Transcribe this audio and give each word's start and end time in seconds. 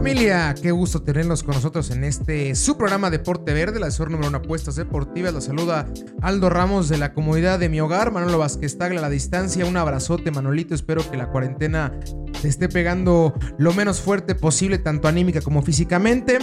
Familia, 0.00 0.54
qué 0.54 0.70
gusto 0.70 1.02
tenerlos 1.02 1.42
con 1.42 1.54
nosotros 1.54 1.90
en 1.90 2.04
este 2.04 2.54
su 2.54 2.78
programa 2.78 3.10
Deporte 3.10 3.52
Verde, 3.52 3.76
el 3.76 3.82
asesor 3.82 4.10
número 4.10 4.28
uno 4.28 4.38
en 4.38 4.42
apuestas 4.42 4.76
deportivas. 4.76 5.34
Los 5.34 5.44
saluda 5.44 5.92
Aldo 6.22 6.48
Ramos 6.48 6.88
de 6.88 6.96
la 6.96 7.12
comodidad 7.12 7.58
de 7.58 7.68
mi 7.68 7.82
hogar, 7.82 8.10
Manolo 8.10 8.38
Vázquez 8.38 8.78
Tagla 8.78 9.00
a 9.00 9.02
la 9.02 9.10
distancia. 9.10 9.66
Un 9.66 9.76
abrazote, 9.76 10.30
Manolito. 10.30 10.74
Espero 10.74 11.08
que 11.10 11.18
la 11.18 11.28
cuarentena 11.28 12.00
te 12.40 12.48
esté 12.48 12.70
pegando 12.70 13.34
lo 13.58 13.74
menos 13.74 14.00
fuerte 14.00 14.34
posible, 14.34 14.78
tanto 14.78 15.06
anímica 15.06 15.42
como 15.42 15.60
físicamente. 15.60 16.38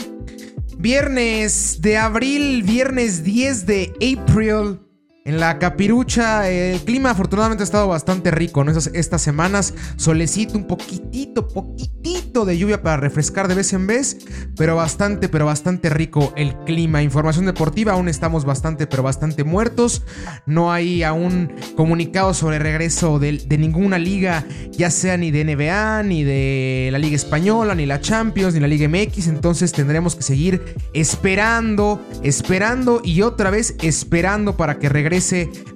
Viernes 0.77 1.81
de 1.81 1.97
abril, 1.97 2.61
viernes 2.61 3.23
10 3.23 3.65
de 3.65 3.91
abril. 3.95 4.86
En 5.27 5.41
la 5.41 5.59
capirucha, 5.59 6.49
el 6.49 6.79
clima 6.79 7.09
afortunadamente 7.09 7.61
ha 7.61 7.65
estado 7.65 7.89
bastante 7.89 8.31
rico, 8.31 8.63
¿no? 8.63 8.71
estas 8.71 9.21
semanas, 9.21 9.73
solecito, 9.97 10.57
un 10.57 10.65
poquitito, 10.67 11.49
poquitito 11.49 12.45
de 12.45 12.57
lluvia 12.57 12.81
para 12.81 12.95
refrescar 12.95 13.49
de 13.49 13.55
vez 13.55 13.73
en 13.73 13.87
vez, 13.87 14.19
pero 14.55 14.77
bastante, 14.77 15.27
pero 15.27 15.45
bastante 15.45 15.89
rico 15.89 16.31
el 16.37 16.55
clima. 16.59 17.03
Información 17.03 17.45
deportiva, 17.45 17.91
aún 17.91 18.07
estamos 18.07 18.45
bastante, 18.45 18.87
pero 18.87 19.03
bastante 19.03 19.43
muertos. 19.43 20.03
No 20.45 20.71
hay 20.71 21.03
aún 21.03 21.51
comunicado 21.75 22.33
sobre 22.33 22.57
regreso 22.57 23.19
de, 23.19 23.33
de 23.33 23.57
ninguna 23.57 23.97
liga, 23.97 24.45
ya 24.71 24.89
sea 24.89 25.17
ni 25.17 25.31
de 25.31 25.43
NBA, 25.43 26.03
ni 26.03 26.23
de 26.23 26.87
la 26.89 26.99
Liga 26.99 27.17
Española, 27.17 27.75
ni 27.75 27.85
la 27.85 27.99
Champions, 27.99 28.53
ni 28.53 28.61
la 28.61 28.67
Liga 28.69 28.87
MX. 28.87 29.27
Entonces 29.27 29.73
tendremos 29.73 30.15
que 30.15 30.21
seguir 30.21 30.73
esperando, 30.93 32.01
esperando 32.23 33.01
y 33.03 33.23
otra 33.23 33.49
vez 33.49 33.75
esperando 33.81 34.55
para 34.55 34.79
que 34.79 34.87
regrese 34.87 35.16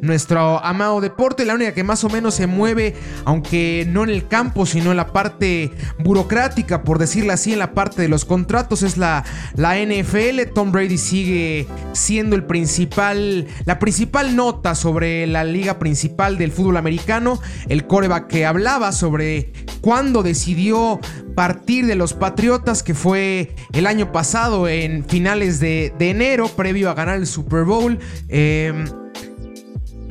nuestro 0.01 0.63
amado 0.63 1.01
deporte, 1.01 1.45
la 1.45 1.55
única 1.55 1.73
que 1.73 1.83
más 1.83 2.03
o 2.03 2.09
menos 2.09 2.35
se 2.35 2.47
mueve, 2.47 2.95
aunque 3.25 3.85
no 3.87 4.03
en 4.03 4.09
el 4.09 4.27
campo, 4.27 4.65
sino 4.65 4.91
en 4.91 4.97
la 4.97 5.11
parte 5.11 5.71
burocrática, 5.99 6.83
por 6.83 6.99
decirlo 6.99 7.33
así, 7.33 7.53
en 7.53 7.59
la 7.59 7.73
parte 7.73 8.01
de 8.01 8.07
los 8.07 8.25
contratos, 8.25 8.83
es 8.83 8.97
la, 8.97 9.23
la 9.55 9.77
NFL. 9.77 10.51
Tom 10.53 10.71
Brady 10.71 10.97
sigue 10.97 11.67
siendo 11.93 12.35
el 12.35 12.43
principal, 12.43 13.47
la 13.65 13.79
principal 13.79 14.35
nota 14.35 14.75
sobre 14.75 15.27
la 15.27 15.43
liga 15.43 15.79
principal 15.79 16.37
del 16.37 16.51
fútbol 16.51 16.77
americano. 16.77 17.39
El 17.67 17.87
coreback 17.87 18.27
que 18.27 18.45
hablaba 18.45 18.91
sobre 18.91 19.51
cuándo 19.81 20.23
decidió 20.23 20.99
partir 21.35 21.85
de 21.87 21.95
los 21.95 22.13
Patriotas, 22.13 22.83
que 22.83 22.93
fue 22.93 23.55
el 23.73 23.87
año 23.87 24.11
pasado 24.11 24.67
en 24.67 25.05
finales 25.05 25.59
de, 25.59 25.93
enero, 25.99 26.47
previo 26.49 26.89
a 26.89 26.93
ganar 26.93 27.17
el 27.17 27.27
Super 27.27 27.63
Bowl. 27.63 27.99
Eh, 28.29 28.73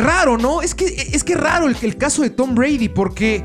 raro, 0.00 0.38
¿no? 0.38 0.62
Es 0.62 0.74
que 0.74 0.86
es 0.86 1.24
que 1.24 1.34
raro 1.34 1.66
el, 1.68 1.76
el 1.82 1.96
caso 1.96 2.22
de 2.22 2.30
Tom 2.30 2.54
Brady, 2.54 2.88
porque 2.88 3.44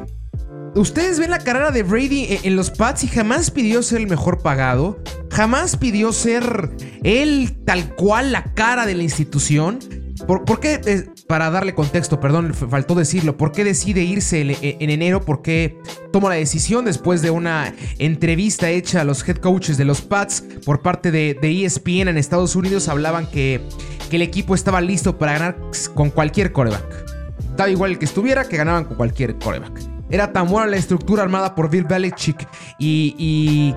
ustedes 0.76 1.20
ven 1.20 1.32
la 1.32 1.40
carrera 1.40 1.72
de 1.72 1.84
Brady 1.84 2.40
en, 2.44 2.56
los 2.56 2.70
Pats 2.70 3.04
y 3.04 3.08
jamás 3.08 3.52
pidió 3.52 3.82
ser 3.82 4.02
el 4.02 4.08
mejor 4.08 4.42
pagado, 4.42 5.00
jamás 5.32 5.78
pidió 5.78 6.12
ser 6.12 6.72
él 7.04 7.58
tal 7.66 7.96
cual 7.96 8.32
la 8.32 8.54
cara 8.54 8.86
de 8.86 8.96
la 8.96 9.04
institución. 9.04 9.80
¿Por, 10.28 10.60
qué? 10.60 10.82
Eh, 10.86 11.10
para 11.28 11.50
darle 11.50 11.74
contexto, 11.74 12.20
perdón, 12.20 12.54
faltó 12.54 12.96
decirlo. 12.96 13.38
¿Por 13.38 13.52
qué 13.52 13.64
decide 13.64 14.04
irse 14.04 14.42
en, 14.42 14.90
enero? 14.90 15.22
¿Por 15.22 15.42
qué 15.42 15.78
toma 16.12 16.30
la 16.30 16.36
decisión 16.36 16.86
después 16.86 17.22
de 17.22 17.32
una 17.32 17.74
entrevista 17.98 18.70
hecha 18.70 19.02
a 19.02 19.04
los 19.04 19.28
head 19.28 19.38
coaches 19.38 19.78
de 19.78 19.86
los 19.86 20.02
Pats 20.02 20.44
por 20.66 20.82
parte 20.82 21.12
de, 21.12 21.38
ESPN 21.42 22.10
en 22.10 22.18
Estados 22.18 22.56
Unidos? 22.56 22.88
Hablaban 22.88 23.28
que 23.28 23.62
que 24.10 24.18
el 24.18 24.22
equipo 24.22 24.56
estaba 24.56 24.82
listo 24.82 25.18
para 25.18 25.34
ganar 25.34 25.58
con 25.94 26.10
cualquier 26.10 26.52
coreback. 26.52 27.06
Daba 27.56 27.70
igual 27.70 27.92
el 27.92 28.00
que 28.00 28.06
estuviera, 28.06 28.46
que 28.46 28.58
ganaban 28.58 28.86
con 28.86 28.98
cualquier 28.98 29.38
coreback. 29.38 29.80
Era 30.10 30.32
tan 30.32 30.48
buena 30.48 30.68
la 30.68 30.78
estructura 30.78 31.24
armada 31.24 31.56
por 31.56 31.70
Bill 31.70 31.86
Belichick 31.86 32.48
y, 32.78 33.74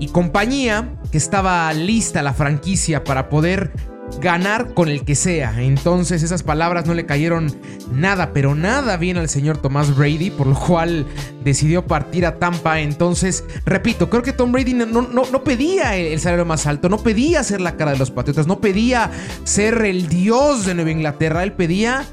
y, 0.00 0.08
compañía 0.08 0.94
que 1.10 1.18
estaba 1.18 1.72
lista 1.72 2.22
la 2.22 2.32
franquicia 2.32 3.04
para 3.04 3.28
poder 3.28 3.72
ganar 4.20 4.74
con 4.74 4.88
el 4.88 5.04
que 5.04 5.14
sea. 5.14 5.62
Entonces 5.62 6.22
esas 6.22 6.42
palabras 6.42 6.86
no 6.86 6.94
le 6.94 7.06
cayeron 7.06 7.54
nada, 7.92 8.32
pero 8.32 8.54
nada 8.54 8.96
bien 8.96 9.16
al 9.16 9.28
señor 9.28 9.58
Tomás 9.58 9.94
Brady, 9.94 10.30
por 10.30 10.46
lo 10.46 10.58
cual 10.58 11.06
decidió 11.44 11.86
partir 11.86 12.26
a 12.26 12.36
Tampa. 12.36 12.80
Entonces, 12.80 13.44
repito, 13.64 14.10
creo 14.10 14.22
que 14.22 14.32
Tom 14.32 14.52
Brady 14.52 14.74
no, 14.74 14.86
no, 14.86 15.24
no 15.30 15.44
pedía 15.44 15.96
el 15.96 16.18
salario 16.20 16.44
más 16.44 16.66
alto, 16.66 16.88
no 16.88 16.98
pedía 16.98 17.42
ser 17.44 17.60
la 17.60 17.76
cara 17.76 17.92
de 17.92 17.98
los 17.98 18.10
Patriotas, 18.10 18.46
no 18.46 18.60
pedía 18.60 19.10
ser 19.44 19.84
el 19.84 20.08
dios 20.08 20.66
de 20.66 20.74
Nueva 20.74 20.90
Inglaterra, 20.90 21.42
él 21.42 21.52
pedía 21.52 22.04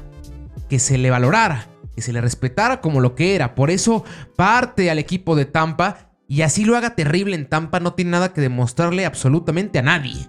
que 0.68 0.78
se 0.78 0.98
le 0.98 1.10
valorara, 1.10 1.66
que 1.94 2.02
se 2.02 2.12
le 2.12 2.20
respetara 2.20 2.80
como 2.80 3.00
lo 3.00 3.14
que 3.14 3.34
era. 3.34 3.54
Por 3.54 3.70
eso 3.70 4.04
parte 4.36 4.90
al 4.90 4.98
equipo 4.98 5.36
de 5.36 5.44
Tampa 5.44 6.10
y 6.28 6.42
así 6.42 6.64
lo 6.64 6.76
haga 6.76 6.94
terrible 6.96 7.36
en 7.36 7.48
Tampa, 7.48 7.80
no 7.80 7.94
tiene 7.94 8.12
nada 8.12 8.32
que 8.32 8.40
demostrarle 8.40 9.06
absolutamente 9.06 9.78
a 9.78 9.82
nadie. 9.82 10.28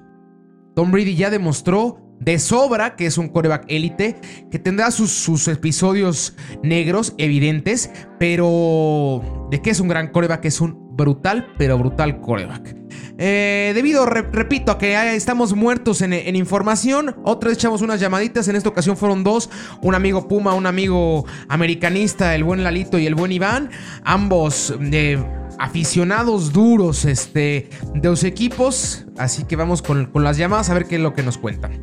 Tom 0.78 0.92
Brady 0.92 1.16
ya 1.16 1.32
demostró 1.32 1.98
de 2.20 2.38
sobra 2.38 2.96
que 2.96 3.08
es 3.08 3.18
un 3.18 3.30
coreback 3.30 3.66
élite, 3.68 4.16
que 4.52 4.60
tendrá 4.60 4.92
sus, 4.92 5.48
episodios 5.48 6.36
negros 6.62 7.16
evidentes, 7.18 7.90
pero 8.20 9.48
de 9.50 9.60
que 9.60 9.72
es 9.72 9.80
un 9.80 9.88
gran 9.88 10.10
coreback, 10.10 10.46
es 10.46 10.62
un 10.62 10.96
brutal, 10.96 11.48
pero 11.58 11.80
brutal 11.80 12.22
coreback. 12.22 12.76
Eh, 13.18 13.72
debido, 13.74 14.06
repito, 14.06 14.72
a 14.72 14.78
que 14.78 15.16
estamos 15.16 15.56
muertos 15.56 16.04
en, 16.04 16.36
información, 16.36 17.16
otra 17.24 17.50
vez 17.50 17.58
echamos 17.58 17.82
unas 17.82 18.00
llamaditas, 18.00 18.48
en 18.48 18.56
esta 18.56 18.70
ocasión 18.70 18.98
fueron 18.98 19.24
dos, 19.24 19.50
un 19.82 19.96
amigo 19.96 20.28
Puma, 20.28 20.54
un 20.54 20.68
amigo 20.68 21.26
americanista, 21.50 22.36
el 22.36 22.44
buen 22.44 22.64
Lalito 22.64 23.00
y 23.00 23.08
el 23.08 23.16
buen 23.16 23.32
Iván, 23.32 23.72
ambos 24.04 24.76
de 24.80 25.18
aficionados 25.60 26.54
duros 26.54 27.06
este, 27.06 27.70
de 27.94 28.10
los 28.10 28.24
equipos. 28.24 29.06
Así 29.18 29.46
que 29.46 29.56
vamos 29.56 29.82
con, 29.82 30.10
las 30.14 30.38
llamadas 30.38 30.70
a 30.70 30.74
ver 30.74 30.86
qué 30.86 30.96
es 30.96 31.02
lo 31.02 31.14
que 31.14 31.24
nos 31.24 31.38
cuentan. 31.38 31.80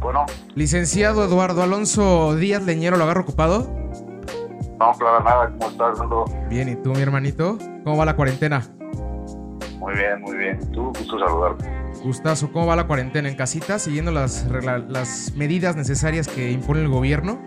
Bueno. 0.00 0.26
Licenciado 0.54 1.24
Eduardo 1.24 1.62
Alonso 1.62 2.36
Díaz 2.36 2.62
Leñero, 2.62 2.96
¿lo 2.96 3.04
agarro 3.04 3.22
ocupado? 3.22 3.68
No, 4.78 4.92
claro, 4.98 5.24
nada, 5.24 5.50
¿cómo 5.58 5.70
estás, 5.70 5.98
Bien, 6.50 6.68
¿y 6.68 6.76
tú, 6.76 6.92
mi 6.92 7.00
hermanito? 7.00 7.58
¿Cómo 7.84 7.96
va 7.96 8.04
la 8.04 8.16
cuarentena? 8.16 8.62
Muy 9.78 9.94
bien, 9.94 10.20
muy 10.20 10.36
bien. 10.36 10.72
Tú, 10.72 10.92
gusto 10.98 11.18
saludarte. 11.18 11.83
Gustazo, 12.04 12.52
¿cómo 12.52 12.66
va 12.66 12.76
la 12.76 12.86
cuarentena 12.86 13.30
en 13.30 13.34
casita? 13.34 13.78
¿Siguiendo 13.78 14.12
las, 14.12 14.46
las 14.88 15.32
medidas 15.36 15.74
necesarias 15.74 16.28
que 16.28 16.50
impone 16.50 16.82
el 16.82 16.88
gobierno? 16.88 17.40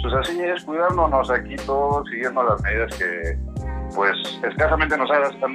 Pues 0.00 0.14
así 0.14 0.40
es, 0.40 0.62
cuidándonos 0.62 1.28
aquí 1.32 1.56
todos, 1.66 2.08
siguiendo 2.08 2.44
las 2.44 2.62
medidas 2.62 2.96
que, 2.96 3.36
pues, 3.96 4.16
escasamente 4.48 4.96
nos, 4.96 5.08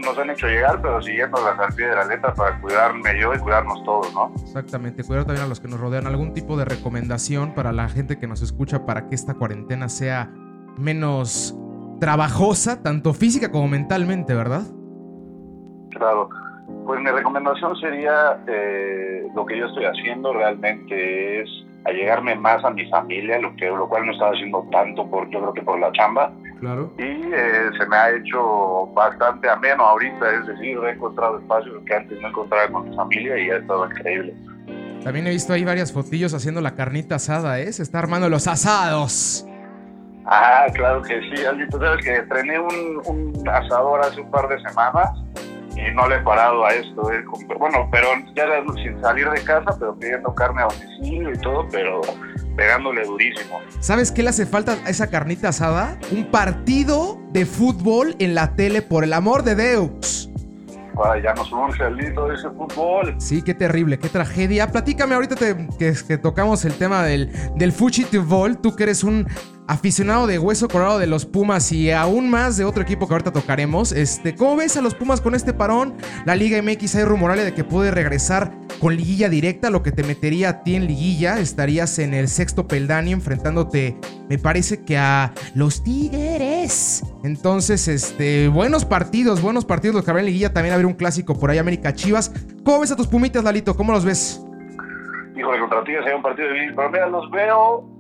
nos 0.04 0.18
han 0.18 0.30
hecho 0.30 0.48
llegar, 0.48 0.82
pero 0.82 1.02
siguiéndolas 1.02 1.58
al 1.58 1.74
pie 1.74 1.88
de 1.88 1.96
la 1.96 2.04
letra 2.04 2.34
para 2.34 2.60
cuidarme 2.60 3.18
yo 3.18 3.34
y 3.34 3.40
cuidarnos 3.40 3.82
todos, 3.86 4.14
¿no? 4.14 4.34
Exactamente, 4.44 5.06
cuidar 5.06 5.24
también 5.24 5.46
a 5.46 5.48
los 5.48 5.62
que 5.62 5.70
nos 5.70 5.80
rodean. 5.80 6.06
¿Algún 6.06 6.34
tipo 6.34 6.58
de 6.58 6.66
recomendación 6.66 7.56
para 7.56 7.72
la 7.72 7.88
gente 7.88 8.20
que 8.20 8.28
nos 8.28 8.42
escucha 8.42 8.86
para 8.86 9.08
que 9.08 9.16
esta 9.16 9.36
cuarentena 9.36 9.88
sea 9.88 10.30
menos 10.78 11.56
trabajosa, 12.02 12.84
tanto 12.84 13.14
física 13.14 13.52
como 13.52 13.70
mentalmente, 13.70 14.34
verdad? 14.34 14.64
Claro. 15.92 16.28
Pues 16.86 17.00
mi 17.02 17.10
recomendación 17.12 17.76
sería 17.78 18.40
eh, 18.48 19.28
lo 19.36 19.46
que 19.46 19.58
yo 19.58 19.68
estoy 19.68 19.86
haciendo 19.86 20.34
realmente 20.34 21.42
es 21.42 21.50
allegarme 21.86 22.36
más 22.36 22.64
a 22.64 22.72
mi 22.72 22.90
familia, 22.90 23.40
lo 23.40 23.56
que 23.56 23.68
lo 23.68 23.88
cual 23.88 24.06
no 24.06 24.12
estaba 24.12 24.32
haciendo 24.32 24.68
tanto 24.72 25.08
por 25.10 25.30
yo 25.30 25.40
creo 25.40 25.54
que 25.54 25.62
por 25.62 25.80
la 25.80 25.92
chamba. 25.94 26.32
Claro. 26.60 26.92
Y 26.98 27.04
eh, 27.04 27.70
se 27.78 27.86
me 27.86 27.96
ha 27.96 28.12
hecho 28.12 28.88
bastante 28.94 29.50
ameno 29.50 29.86
ahorita, 29.86 30.34
es 30.34 30.48
decir, 30.48 30.78
he 30.84 30.92
encontrado 30.92 31.40
espacios 31.40 31.76
que 31.86 31.96
antes 31.96 32.22
no 32.22 32.28
encontraba 32.28 32.68
con 32.70 32.90
mi 32.90 32.96
familia 32.96 33.38
y 33.38 33.50
ha 33.50 33.58
estado 33.58 33.86
increíble. 33.86 34.34
También 35.04 35.28
he 35.28 35.30
visto 35.30 35.54
ahí 35.54 35.64
varias 35.64 35.94
fotillos 35.94 36.34
haciendo 36.34 36.60
la 36.60 36.76
carnita 36.76 37.16
asada, 37.16 37.60
¿eh? 37.60 37.72
Se 37.72 37.84
está 37.84 38.00
armando 38.00 38.28
los 38.28 38.48
asados. 38.48 39.46
Ah, 40.26 40.66
claro 40.74 41.02
que 41.02 41.22
sí, 41.22 41.44
Tú 41.72 41.80
sabes 41.80 42.04
que 42.04 42.18
estrené 42.18 42.60
un, 42.60 43.02
un 43.06 43.50
asador 43.50 44.02
hace 44.02 44.20
un 44.20 44.30
par 44.30 44.48
de 44.50 44.60
semanas 44.62 45.10
y 45.80 45.94
no 45.94 46.08
le 46.08 46.18
he 46.18 46.20
parado 46.20 46.66
a 46.66 46.74
esto. 46.74 47.12
Eh, 47.12 47.24
bueno, 47.58 47.88
pero 47.92 48.08
ya 48.36 48.46
sin 48.82 49.00
salir 49.02 49.30
de 49.30 49.44
casa, 49.44 49.76
pero 49.80 49.96
pidiendo 49.98 50.34
carne 50.34 50.62
a 50.62 50.66
domicilio 50.66 51.34
y 51.34 51.38
todo, 51.40 51.68
pero 51.72 52.02
pegándole 52.56 53.06
durísimo. 53.06 53.60
¿Sabes 53.80 54.12
qué 54.12 54.24
le 54.24 54.30
hace 54.30 54.46
falta 54.46 54.78
a 54.86 54.90
esa 54.90 55.10
carnita 55.10 55.50
asada? 55.50 55.98
Un 56.12 56.26
partido 56.26 57.20
de 57.32 57.46
fútbol 57.46 58.16
en 58.20 58.36
la 58.36 58.56
tele, 58.56 58.82
por 58.82 59.04
el 59.04 59.14
amor 59.14 59.44
de 59.44 59.56
Deus. 59.56 60.30
temporada 61.00 61.24
ya 61.24 61.34
nos 61.34 61.52
urge 61.52 61.86
el 61.86 61.96
de 62.28 62.34
ese 62.34 62.50
fútbol. 62.50 63.16
Sí, 63.20 63.42
qué 63.42 63.54
terrible, 63.54 64.00
qué 64.00 64.10
tragedia. 64.10 64.68
Platícame 64.68 65.16
ahorita 65.16 65.36
que, 65.36 65.94
que, 66.06 66.18
tocamos 66.18 66.66
el 66.66 66.74
tema 66.74 67.04
del, 67.04 67.32
del 67.56 67.72
Fuchitbol, 67.72 68.58
tú 68.58 68.76
que 68.76 68.84
eres 68.84 69.06
un 69.06 69.26
aficionado 69.70 70.26
de 70.26 70.40
hueso 70.40 70.68
colorado 70.68 70.98
de 70.98 71.06
los 71.06 71.28
Pumas 71.28 71.72
y 71.72 71.92
aún 71.92 72.28
más 72.28 72.58
de 72.58 72.66
otro 72.66 72.82
equipo 72.82 73.08
que 73.08 73.14
ahorita 73.14 73.32
tocaremos. 73.32 73.92
Este, 73.92 74.34
¿Cómo 74.34 74.56
ves 74.56 74.76
a 74.78 74.82
los 74.82 74.96
Pumas 74.96 75.22
con 75.22 75.36
este 75.36 75.54
parón? 75.54 75.94
La 76.26 76.36
Liga 76.36 76.60
MX 76.60 76.96
hay 76.96 77.04
rumorales 77.04 77.46
de 77.46 77.54
que 77.54 77.64
puede 77.64 77.92
regresar 77.92 78.52
con 78.80 78.96
liguilla 78.96 79.30
directa, 79.30 79.70
lo 79.70 79.84
que 79.84 79.92
te 79.92 80.04
metería 80.04 80.50
a 80.50 80.64
ti 80.64 80.76
en 80.76 80.88
liguilla. 80.88 81.40
Estarías 81.40 82.00
en 82.00 82.16
el 82.16 82.30
sexto 82.30 82.68
peldaño 82.68 83.12
enfrentándote, 83.12 83.96
me 84.28 84.40
parece 84.40 84.84
que 84.84 84.98
a 84.98 85.34
los 85.54 85.84
Tigres. 85.84 87.04
Entonces, 87.24 87.88
este, 87.88 88.48
buenos 88.48 88.86
partidos, 88.86 89.40
buenos 89.40 89.66
partidos 89.66 89.98
los 89.98 90.04
que 90.04 90.10
habrá 90.10 90.22
en 90.22 90.28
liguilla. 90.28 90.52
También 90.52 90.74
habrá 90.74 90.88
un 90.88 90.94
clásico 90.96 91.38
por 91.38 91.52
ahí, 91.52 91.60
América 91.60 91.94
Chivas. 91.94 92.34
¿Cómo 92.64 92.80
ves 92.80 92.92
a 92.92 92.96
tus 92.96 93.06
Pumitas, 93.06 93.44
Lalito? 93.44 93.76
¿Cómo 93.76 93.94
los 93.94 94.04
ves? 94.04 94.44
Híjole, 95.38 95.60
contra 95.60 95.84
Tigres 95.84 96.08
hay 96.08 96.14
un 96.16 96.24
partido 96.24 96.48
de 96.48 96.74
Pero 96.76 96.90
mira, 96.90 97.08
los 97.08 97.30
veo 97.30 97.99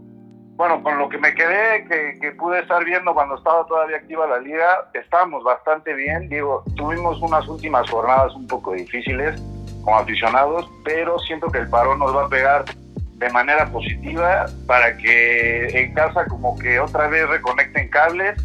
bueno, 0.59 0.83
con 0.83 0.97
lo 0.97 1.07
que 1.07 1.17
me 1.17 1.33
quedé, 1.33 1.85
que, 2.19 2.31
pude 2.33 2.59
estar 2.59 2.83
viendo 2.83 3.13
cuando 3.13 3.37
estaba 3.37 3.65
todavía 3.65 3.95
activa 3.95 4.27
la 4.27 4.39
liga, 4.39 4.89
estábamos 4.93 5.41
bastante 5.41 5.93
bien. 5.93 6.27
Digo, 6.27 6.65
tuvimos 6.75 7.17
unas 7.21 7.47
últimas 7.47 7.89
jornadas 7.89 8.35
un 8.35 8.45
poco 8.45 8.73
difíciles 8.73 9.41
como 9.85 9.97
aficionados, 9.97 10.69
pero 10.83 11.17
siento 11.19 11.47
que 11.47 11.59
el 11.59 11.69
parón 11.69 11.99
nos 11.99 12.13
va 12.13 12.25
a 12.25 12.27
pegar 12.27 12.65
de 13.13 13.29
manera 13.29 13.71
positiva 13.71 14.47
para 14.67 14.97
que 14.97 15.67
en 15.67 15.93
casa 15.93 16.25
como 16.25 16.59
que 16.59 16.77
otra 16.77 17.07
vez 17.07 17.25
reconecten 17.29 17.87
cables 17.87 18.37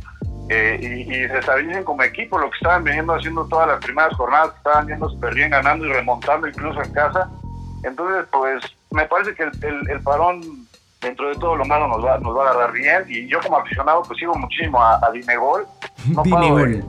eh, 0.51 0.79
y, 0.81 1.13
se 1.27 1.37
estabilicen 1.37 1.83
como 1.83 2.05
equipo, 2.05 2.39
lo 2.39 2.49
que 2.49 2.59
estaban 2.59 2.85
viniendo 2.85 3.13
haciendo 3.13 3.45
todas 3.49 3.67
las 3.67 3.85
primeras 3.85 4.15
jornadas, 4.15 4.55
estaban 4.57 4.87
viendo 4.87 5.09
súper 5.09 5.35
bien 5.35 5.51
ganando 5.51 5.85
y 5.85 5.93
remontando 5.93 6.47
incluso 6.47 6.81
en 6.81 6.93
casa. 6.93 7.29
Entonces, 7.83 8.25
pues 8.31 8.63
me 8.93 9.05
parece 9.07 9.35
que 9.35 9.43
el, 9.43 9.91
el 9.91 10.01
parón 10.05 10.65
dentro 11.05 11.29
de 11.29 11.37
todo 11.37 11.57
lo 11.57 11.65
malo 11.65 11.87
nos 11.87 12.05
va, 12.05 12.19
nos 12.19 12.37
va 12.37 12.49
a 12.49 12.51
agarrar 12.51 12.73
bien. 12.73 13.05
Y 13.09 13.29
yo 13.29 13.39
como 13.41 13.59
aficionado 13.59 14.03
pues 14.03 14.19
sigo 14.19 14.35
muchísimo 14.35 14.83
a, 14.83 14.99
a 15.05 15.11
Dinegol. 15.13 15.67
No 16.09 16.23
Dinegol. 16.25 16.85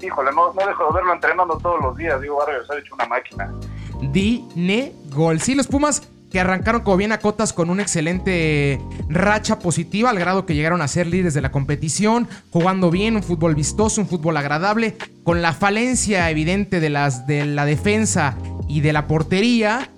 híjole, 0.00 0.30
no, 0.32 0.52
no, 0.52 0.66
dejo 0.66 0.86
de 0.86 0.92
verlo 0.94 1.12
entrenando 1.12 1.58
todos 1.58 1.80
los 1.80 1.96
días. 1.96 2.20
Digo, 2.20 2.36
va 2.36 2.44
a 2.44 2.46
regresar 2.46 2.78
hecho 2.78 2.94
una 2.94 3.06
máquina. 3.06 3.52
Dinegol. 4.00 5.40
Sí, 5.40 5.54
los 5.54 5.66
Pumas 5.66 6.08
que 6.32 6.40
arrancaron 6.40 6.80
como 6.80 6.96
bien 6.96 7.12
a 7.12 7.18
cotas 7.18 7.52
con 7.52 7.68
una 7.68 7.82
excelente 7.82 8.80
racha 9.08 9.58
positiva, 9.58 10.08
al 10.08 10.18
grado 10.18 10.46
que 10.46 10.54
llegaron 10.54 10.80
a 10.80 10.88
ser 10.88 11.06
líderes 11.06 11.34
de 11.34 11.42
la 11.42 11.52
competición, 11.52 12.26
jugando 12.50 12.90
bien, 12.90 13.16
un 13.16 13.22
fútbol 13.22 13.54
vistoso, 13.54 14.00
un 14.00 14.08
fútbol 14.08 14.38
agradable, 14.38 14.96
con 15.24 15.42
la 15.42 15.52
falencia 15.52 16.30
evidente 16.30 16.80
de, 16.80 16.88
las, 16.88 17.26
de 17.26 17.44
la 17.44 17.66
defensa 17.66 18.34
y 18.66 18.80
de 18.80 18.94
la 18.94 19.06
portería, 19.06 19.90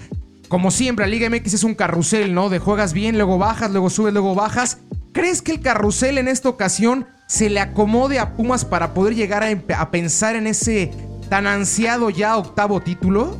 como 0.55 0.71
siempre, 0.71 1.05
la 1.05 1.11
Liga 1.11 1.29
MX 1.29 1.55
es 1.55 1.65
un 1.65 1.75
carrusel, 1.75 2.33
¿no? 2.33 2.49
De 2.49 2.61
juegas 2.61 2.93
bien, 2.93 3.17
luego 3.17 3.39
bajas, 3.39 3.73
luego 3.73 3.91
subes, 3.91 4.13
luego 4.13 4.37
bajas. 4.37 4.79
¿Crees 5.13 5.43
que 5.43 5.51
el 5.51 5.61
carrusel 5.61 6.17
en 6.17 6.29
esta 6.29 6.49
ocasión 6.49 7.09
se 7.27 7.51
le 7.51 7.59
acomode 7.59 8.21
a 8.21 8.37
Pumas 8.37 8.65
para 8.65 8.95
poder 8.95 9.17
llegar 9.17 9.43
a, 9.43 9.91
pensar 9.91 10.37
en 10.37 10.47
ese 10.47 10.93
tan 11.29 11.49
ansiado 11.49 12.09
ya 12.09 12.37
octavo 12.37 12.81
título? 12.81 13.37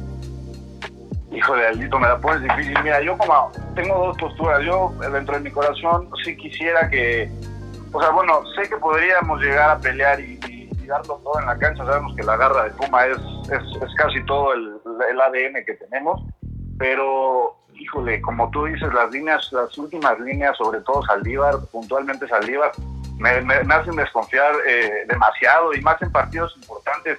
Híjole, 1.31 1.69
Aldito, 1.69 2.01
me 2.01 2.09
la 2.09 2.19
pones 2.19 2.43
difícil. 2.43 2.75
Mira, 2.83 3.01
yo 3.01 3.17
como 3.17 3.53
tengo 3.77 3.97
dos 4.07 4.17
posturas. 4.19 4.65
Yo, 4.65 4.93
dentro 5.13 5.37
de 5.37 5.41
mi 5.43 5.53
corazón, 5.53 6.09
sí 6.25 6.37
quisiera 6.37 6.91
que... 6.91 7.31
O 7.93 8.01
sea, 8.01 8.11
bueno, 8.11 8.41
sé 8.57 8.69
que 8.69 8.77
podríamos 8.79 9.41
llegar 9.41 9.71
a 9.71 9.79
pelear 9.79 10.19
y, 10.19 10.41
darlo 10.89 11.21
todo 11.23 11.39
en 11.39 11.47
la 11.47 11.57
cancha. 11.59 11.85
Sabemos 11.85 12.13
que 12.17 12.25
la 12.25 12.37
garra 12.37 12.65
de 12.65 12.71
Puma 12.71 13.07
es, 13.07 13.19
es, 13.53 13.95
casi 13.97 14.21
todo 14.27 14.53
el, 14.53 14.81
el 15.13 15.21
ADN 15.21 15.65
que 15.65 15.75
tenemos 15.75 16.21
pero 16.79 17.57
híjole, 17.75 18.21
como 18.21 18.51
tú 18.51 18.65
dices, 18.65 18.93
las 18.93 19.11
líneas, 19.11 19.51
las 19.53 19.77
últimas 19.79 20.19
líneas, 20.21 20.57
sobre 20.57 20.81
todo 20.81 21.03
Saldívar, 21.05 21.57
puntualmente 21.71 22.27
Saldívar, 22.29 22.73
me, 23.19 23.41
me, 23.43 23.75
hacen 23.75 23.97
desconfiar 23.97 24.55
eh, 24.67 25.05
demasiado 25.09 25.75
y 25.75 25.81
más 25.81 26.01
en 26.03 26.11
partidos 26.11 26.55
importantes. 26.57 27.19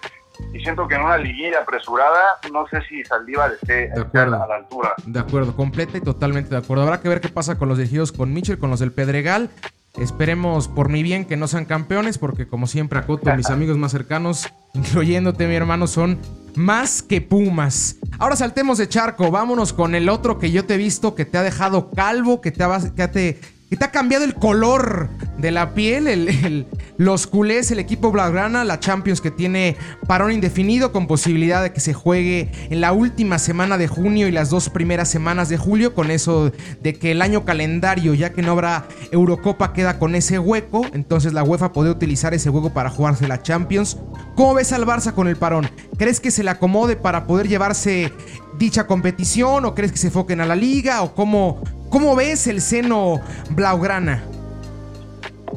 Y 0.53 0.59
siento 0.59 0.87
que 0.87 0.95
en 0.95 1.01
una 1.01 1.17
liguilla 1.17 1.61
apresurada, 1.61 2.39
no 2.51 2.67
sé 2.67 2.81
si 2.89 3.03
Saldívar 3.05 3.53
esté 3.53 3.91
a 3.91 4.25
la 4.25 4.55
altura. 4.55 4.93
De 5.05 5.19
acuerdo, 5.19 5.55
completa 5.55 5.97
y 5.97 6.01
totalmente 6.01 6.49
de 6.49 6.57
acuerdo. 6.57 6.83
Habrá 6.83 7.01
que 7.01 7.07
ver 7.07 7.21
qué 7.21 7.29
pasa 7.29 7.57
con 7.57 7.69
los 7.69 7.77
dirigidos 7.77 8.11
con 8.11 8.33
Mitchell, 8.33 8.59
con 8.59 8.69
los 8.69 8.79
del 8.79 8.91
Pedregal. 8.91 9.49
Esperemos 9.97 10.67
por 10.67 10.89
mi 10.89 11.03
bien 11.03 11.25
que 11.25 11.37
no 11.37 11.47
sean 11.47 11.63
campeones, 11.63 12.17
porque 12.17 12.47
como 12.47 12.67
siempre 12.67 12.99
acoto, 12.99 13.33
mis 13.35 13.49
amigos 13.49 13.77
más 13.77 13.93
cercanos, 13.93 14.51
incluyéndote 14.73 15.47
mi 15.47 15.55
hermano, 15.55 15.87
son 15.87 16.19
más 16.55 17.01
que 17.01 17.21
Pumas. 17.21 17.97
Ahora 18.17 18.35
saltemos 18.35 18.77
de 18.77 18.87
charco, 18.87 19.31
vámonos 19.31 19.73
con 19.73 19.95
el 19.95 20.09
otro 20.09 20.39
que 20.39 20.51
yo 20.51 20.65
te 20.65 20.75
he 20.75 20.77
visto 20.77 21.15
que 21.15 21.25
te 21.25 21.37
ha 21.37 21.43
dejado 21.43 21.91
calvo, 21.91 22.41
que 22.41 22.51
te 22.51 22.63
ha, 22.63 22.79
que 22.95 23.07
te, 23.07 23.39
que 23.69 23.77
te 23.77 23.85
ha 23.85 23.91
cambiado 23.91 24.25
el 24.25 24.35
color 24.35 25.09
de 25.37 25.51
la 25.51 25.73
piel, 25.73 26.07
el, 26.07 26.67
los 26.97 27.27
culés, 27.27 27.71
el 27.71 27.79
equipo 27.79 28.11
Blaugrana, 28.11 28.63
la 28.63 28.79
Champions 28.79 29.21
que 29.21 29.31
tiene 29.31 29.75
parón 30.07 30.31
indefinido 30.31 30.91
con 30.91 31.07
posibilidad 31.07 31.63
de 31.63 31.73
que 31.73 31.79
se 31.79 31.93
juegue 31.93 32.51
en 32.69 32.79
la 32.79 32.93
última 32.93 33.39
semana 33.39 33.77
de 33.77 33.87
junio 33.87 34.27
y 34.27 34.31
las 34.31 34.49
dos 34.49 34.69
primeras 34.69 35.09
semanas 35.09 35.49
de 35.49 35.57
julio, 35.57 35.93
con 35.93 36.11
eso 36.11 36.51
de 36.81 36.93
que 36.93 37.11
el 37.11 37.21
año 37.21 37.43
calendario, 37.43 38.13
ya 38.13 38.31
que 38.31 38.41
no 38.41 38.51
habrá 38.51 38.87
Eurocopa, 39.11 39.73
queda 39.73 39.99
con 39.99 40.15
ese 40.15 40.39
hueco, 40.39 40.85
entonces 40.93 41.33
la 41.33 41.43
UEFA 41.43 41.73
puede 41.73 41.89
utilizar 41.89 42.33
ese 42.33 42.49
hueco 42.49 42.71
para 42.71 42.89
jugarse 42.89 43.27
la 43.27 43.41
Champions. 43.41 43.97
¿Cómo 44.35 44.53
ves 44.53 44.73
al 44.73 44.85
Barça 44.85 45.13
con 45.13 45.27
el 45.27 45.37
parón? 45.37 45.69
¿Crees 45.97 46.19
que 46.19 46.31
se 46.31 46.43
le 46.43 46.49
acomode 46.51 46.95
para 46.95 47.25
poder 47.25 47.47
llevarse 47.47 48.11
dicha 48.57 48.87
competición 48.87 49.65
o 49.65 49.75
crees 49.75 49.91
que 49.91 49.97
se 49.97 50.07
enfoquen 50.07 50.41
a 50.41 50.45
la 50.45 50.55
liga 50.55 51.01
o 51.01 51.13
cómo, 51.13 51.63
cómo 51.89 52.15
ves 52.15 52.47
el 52.47 52.61
seno 52.61 53.21
Blaugrana? 53.51 54.23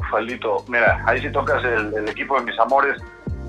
Faldito, 0.09 0.63
mira, 0.67 1.03
ahí 1.05 1.21
sí 1.21 1.31
tocas 1.31 1.63
el, 1.63 2.07
equipo 2.07 2.39
de 2.39 2.45
mis 2.45 2.59
amores. 2.59 3.01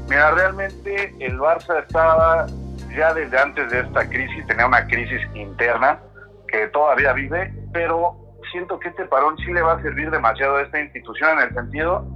Mira, 0.08 0.32
realmente 0.32 1.14
el 1.20 1.38
Barça 1.38 1.80
estaba 1.80 2.46
ya 2.96 3.14
desde 3.14 3.38
antes 3.38 3.70
de 3.70 3.80
esta 3.80 4.08
crisis, 4.08 4.46
tenía 4.46 4.66
una 4.66 4.86
crisis 4.86 5.20
interna 5.34 6.00
que 6.48 6.66
todavía 6.68 7.12
vive, 7.12 7.52
pero 7.72 8.16
siento 8.50 8.78
que 8.80 8.88
este 8.88 9.04
parón 9.04 9.36
sí 9.38 9.52
le 9.52 9.62
va 9.62 9.74
a 9.74 9.82
servir 9.82 10.10
demasiado 10.10 10.56
a 10.56 10.62
esta 10.62 10.80
institución 10.80 11.38
en 11.38 11.48
el 11.48 11.54
sentido, 11.54 12.06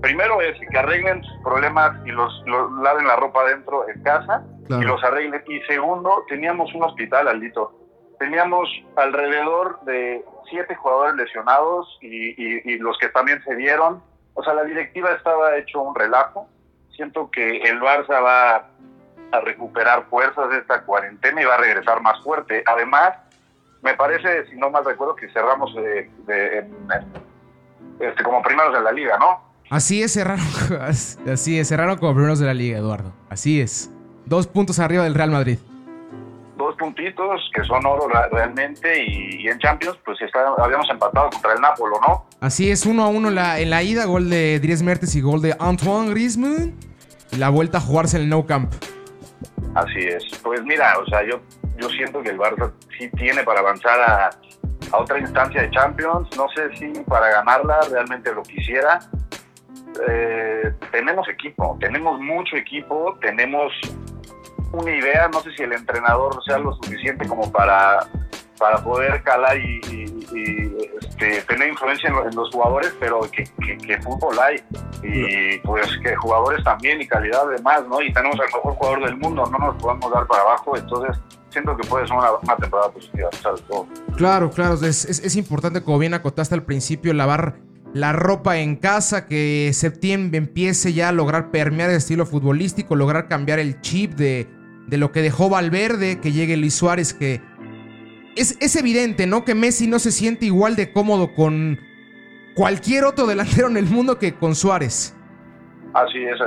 primero 0.00 0.40
es 0.40 0.56
que 0.70 0.78
arreglen 0.78 1.22
sus 1.22 1.42
problemas 1.42 1.94
y 2.06 2.10
los, 2.10 2.42
laven 2.82 3.06
la 3.06 3.16
ropa 3.16 3.44
dentro 3.44 3.88
en 3.88 4.02
casa 4.02 4.44
y 4.68 4.82
los 4.82 5.02
arreglen. 5.04 5.42
Y 5.46 5.60
segundo, 5.62 6.24
teníamos 6.28 6.72
un 6.74 6.84
hospital, 6.84 7.28
Aldito. 7.28 7.72
Teníamos 8.18 8.68
alrededor 8.96 9.80
de 9.82 10.24
siete 10.48 10.74
jugadores 10.74 11.16
lesionados 11.16 11.98
y, 12.00 12.78
los 12.78 12.96
que 12.98 13.08
también 13.08 13.42
se 13.44 13.54
dieron. 13.56 14.02
O 14.34 14.42
sea, 14.42 14.54
la 14.54 14.64
directiva 14.64 15.12
estaba 15.12 15.56
hecho 15.56 15.80
un 15.80 15.94
relajo. 15.94 16.48
Siento 16.94 17.30
que 17.30 17.62
el 17.62 17.80
Barça 17.80 18.22
va 18.22 18.68
a 19.32 19.40
recuperar 19.40 20.04
fuerzas 20.08 20.48
de 20.50 20.58
esta 20.58 20.82
cuarentena 20.82 21.42
y 21.42 21.44
va 21.44 21.54
a 21.54 21.58
regresar 21.58 22.00
más 22.00 22.22
fuerte. 22.22 22.62
Además, 22.66 23.18
me 23.82 23.94
parece, 23.94 24.46
si 24.46 24.56
no 24.56 24.70
mal 24.70 24.84
recuerdo, 24.84 25.14
que 25.14 25.28
cerramos 25.28 25.74
de, 25.74 26.10
este, 28.00 28.22
como 28.22 28.42
primeros 28.42 28.72
de 28.72 28.80
la 28.80 28.92
liga, 28.92 29.18
¿no? 29.18 29.45
Así 29.70 30.02
es, 30.02 30.12
cerraron, 30.12 30.46
así 30.80 31.58
es, 31.58 31.68
cerraron 31.68 31.98
como 31.98 32.14
primeros 32.14 32.38
de 32.38 32.46
la 32.46 32.54
liga, 32.54 32.78
Eduardo. 32.78 33.12
Así 33.28 33.60
es. 33.60 33.90
Dos 34.24 34.46
puntos 34.46 34.78
arriba 34.78 35.04
del 35.04 35.14
Real 35.14 35.30
Madrid 35.30 35.58
dos 36.56 36.74
puntitos 36.76 37.50
que 37.54 37.62
son 37.64 37.84
oro 37.86 38.08
realmente 38.30 39.04
y, 39.04 39.46
en 39.46 39.58
Champions 39.58 39.98
pues 40.04 40.18
habíamos 40.58 40.88
empatado 40.90 41.30
contra 41.30 41.52
el 41.52 41.60
Napolo, 41.60 42.00
¿no? 42.06 42.26
Así 42.40 42.70
es, 42.70 42.86
uno 42.86 43.04
a 43.04 43.08
uno 43.08 43.30
la, 43.30 43.60
en 43.60 43.70
la 43.70 43.82
ida, 43.82 44.04
gol 44.06 44.30
de 44.30 44.58
Dries 44.60 44.82
Mertes 44.82 45.14
y 45.14 45.20
gol 45.20 45.42
de 45.42 45.54
Antoine 45.58 46.10
Griezmann. 46.10 46.74
Y 47.32 47.36
la 47.36 47.48
vuelta 47.48 47.78
a 47.78 47.80
jugarse 47.80 48.16
en 48.16 48.24
el 48.24 48.28
No 48.28 48.46
Camp. 48.46 48.72
Así 49.74 49.98
es. 49.98 50.24
Pues 50.42 50.62
mira, 50.62 50.96
o 50.98 51.06
sea, 51.06 51.26
yo, 51.26 51.40
yo 51.76 51.88
siento 51.90 52.22
que 52.22 52.30
el 52.30 52.38
Barça 52.38 52.72
sí 52.96 53.10
tiene 53.16 53.42
para 53.42 53.60
avanzar 53.60 54.00
a, 54.00 54.30
a 54.92 54.96
otra 54.96 55.18
instancia 55.18 55.62
de 55.62 55.70
Champions. 55.70 56.28
No 56.36 56.46
sé 56.54 56.74
si 56.76 57.00
para 57.02 57.30
ganarla 57.30 57.80
realmente 57.90 58.32
lo 58.32 58.42
quisiera. 58.42 59.00
Eh, 60.08 60.72
tenemos 60.90 61.28
equipo, 61.28 61.76
tenemos 61.80 62.20
mucho 62.20 62.56
equipo, 62.56 63.16
tenemos 63.20 63.72
una 64.72 64.90
idea, 64.90 65.28
no 65.28 65.40
sé 65.40 65.50
si 65.56 65.62
el 65.62 65.72
entrenador 65.72 66.42
sea 66.44 66.58
lo 66.58 66.74
suficiente 66.74 67.26
como 67.26 67.50
para, 67.50 68.06
para 68.58 68.78
poder 68.82 69.22
calar 69.22 69.56
y, 69.58 69.80
este, 71.00 71.42
tener 71.42 71.68
influencia 71.68 72.08
en, 72.08 72.34
los 72.34 72.50
jugadores, 72.50 72.94
pero 73.00 73.20
que, 73.30 73.44
que, 73.78 74.02
fútbol 74.02 74.36
hay 74.38 74.56
y 75.02 75.58
pues 75.58 75.86
que 76.02 76.14
jugadores 76.16 76.62
también 76.64 77.00
y 77.00 77.06
calidad 77.06 77.42
además, 77.48 77.86
¿no? 77.88 78.02
Y 78.02 78.12
tenemos 78.12 78.38
al 78.38 78.46
mejor 78.46 78.74
jugador 78.74 79.04
del 79.04 79.16
mundo, 79.16 79.44
no 79.46 79.58
nos 79.58 79.76
podemos 79.82 80.12
dar 80.12 80.26
para 80.26 80.42
abajo, 80.42 80.76
entonces 80.76 81.16
siento 81.50 81.76
que 81.76 81.86
puede 81.88 82.06
ser 82.06 82.16
una, 82.16 82.56
temporada 82.56 82.90
positiva. 82.90 83.30
Claro, 84.16 84.50
claro, 84.50 84.74
es, 84.74 85.04
es, 85.04 85.20
es 85.20 85.36
importante, 85.36 85.82
como 85.82 85.98
bien 85.98 86.12
acotaste 86.12 86.54
al 86.54 86.64
principio, 86.64 87.14
lavar 87.14 87.54
la 87.96 88.12
ropa 88.12 88.58
en 88.58 88.76
casa, 88.76 89.26
que 89.26 89.70
septiembre 89.72 90.38
empiece 90.38 90.92
ya 90.92 91.08
a 91.08 91.12
lograr 91.12 91.50
permear 91.50 91.90
el 91.90 91.96
estilo 91.96 92.26
futbolístico, 92.26 92.94
lograr 92.96 93.28
cambiar 93.28 93.58
el 93.58 93.80
chip 93.80 94.14
de 94.14 94.48
de 94.86 94.98
lo 94.98 95.12
que 95.12 95.22
dejó 95.22 95.48
Valverde, 95.48 96.20
que 96.20 96.32
llegue 96.32 96.56
Luis 96.56 96.74
Suárez, 96.74 97.12
que 97.12 97.40
es, 98.36 98.56
es 98.60 98.76
evidente, 98.76 99.26
¿no? 99.26 99.44
Que 99.44 99.54
Messi 99.54 99.86
no 99.86 99.98
se 99.98 100.12
siente 100.12 100.46
igual 100.46 100.76
de 100.76 100.92
cómodo 100.92 101.34
con 101.34 101.78
cualquier 102.54 103.04
otro 103.04 103.26
delantero 103.26 103.68
en 103.68 103.76
el 103.76 103.86
mundo 103.86 104.18
que 104.18 104.34
con 104.34 104.54
Suárez. 104.54 105.16
Así 105.94 106.18
es. 106.18 106.38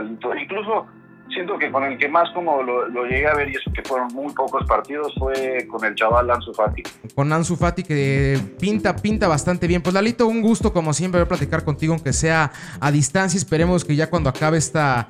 Incluso 0.41 0.87
siento 1.29 1.57
que 1.57 1.71
con 1.71 1.83
el 1.83 1.97
que 1.97 2.07
más 2.07 2.29
como 2.33 2.61
lo, 2.61 3.05
llegué 3.05 3.27
a 3.27 3.35
ver 3.35 3.49
y 3.49 3.55
eso 3.55 3.71
que 3.73 3.81
fueron 3.81 4.07
muy 4.13 4.33
pocos 4.33 4.65
partidos 4.67 5.13
fue 5.17 5.67
con 5.67 5.83
el 5.85 5.95
chaval 5.95 6.29
Ansu 6.29 6.53
Fati. 6.53 6.83
Con 7.15 7.31
Ansu 7.31 7.55
Fati 7.55 7.83
que 7.83 8.39
pinta, 8.59 8.95
pinta 8.95 9.27
bastante 9.27 9.67
bien. 9.67 9.81
Pues 9.81 9.93
Lalito, 9.93 10.27
un 10.27 10.41
gusto 10.41 10.73
como 10.73 10.93
siempre 10.93 11.25
platicar 11.25 11.63
contigo 11.63 11.93
aunque 11.93 12.13
sea 12.13 12.51
a 12.79 12.91
distancia. 12.91 13.37
Esperemos 13.37 13.85
que 13.85 13.95
ya 13.95 14.09
cuando 14.09 14.29
acabe 14.29 14.57
esta 14.57 15.07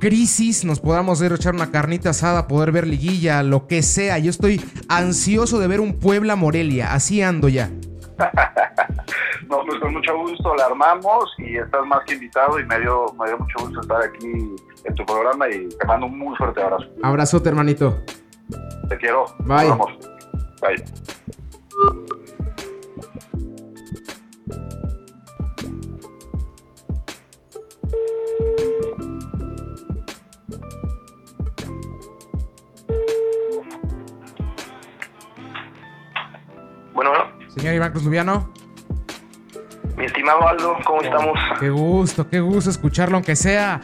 crisis 0.00 0.64
nos 0.64 0.80
podamos 0.80 1.22
ir 1.22 1.32
echar 1.32 1.54
una 1.54 1.70
carnita 1.70 2.10
asada, 2.10 2.48
poder 2.48 2.72
ver 2.72 2.88
liguilla, 2.88 3.42
lo 3.42 3.68
que 3.68 3.82
sea. 3.82 4.18
Yo 4.18 4.30
estoy 4.30 4.60
ansioso 4.88 5.60
de 5.60 5.68
ver 5.68 5.80
un 5.80 5.98
Puebla 5.98 6.34
Morelia, 6.34 6.92
así 6.92 7.22
ando 7.22 7.48
ya. 7.48 7.70
no, 9.48 9.64
pues 9.66 9.78
con 9.80 9.92
mucho 9.92 10.16
gusto 10.18 10.54
la 10.56 10.66
armamos 10.66 11.32
y 11.38 11.56
estás 11.56 11.84
más 11.86 12.00
que 12.06 12.14
invitado 12.14 12.58
y 12.58 12.66
me 12.66 12.80
dio, 12.80 13.06
me 13.18 13.26
dio 13.26 13.38
mucho 13.38 13.58
gusto 13.60 13.80
estar 13.80 14.02
aquí 14.02 14.54
en 14.84 14.94
tu 14.94 15.04
programa 15.04 15.48
y 15.48 15.68
te 15.68 15.86
mando 15.86 16.06
un 16.06 16.18
muy 16.18 16.36
fuerte 16.36 16.62
abrazo. 16.62 16.86
Abrazote, 17.02 17.48
hermanito. 17.48 18.02
Te 18.88 18.96
quiero. 18.98 19.26
Bye. 19.40 19.68
Vamos. 19.68 19.92
Bye. 20.60 22.21
Señor 37.62 37.76
Iván 37.76 37.92
Cruz 37.92 38.02
Lubiano. 38.02 38.52
mi 39.96 40.04
estimado 40.04 40.48
Aldo, 40.48 40.76
¿cómo 40.84 41.00
estamos? 41.00 41.38
Qué 41.60 41.70
gusto, 41.70 42.28
qué 42.28 42.40
gusto 42.40 42.70
escucharlo, 42.70 43.14
aunque 43.14 43.36
sea 43.36 43.80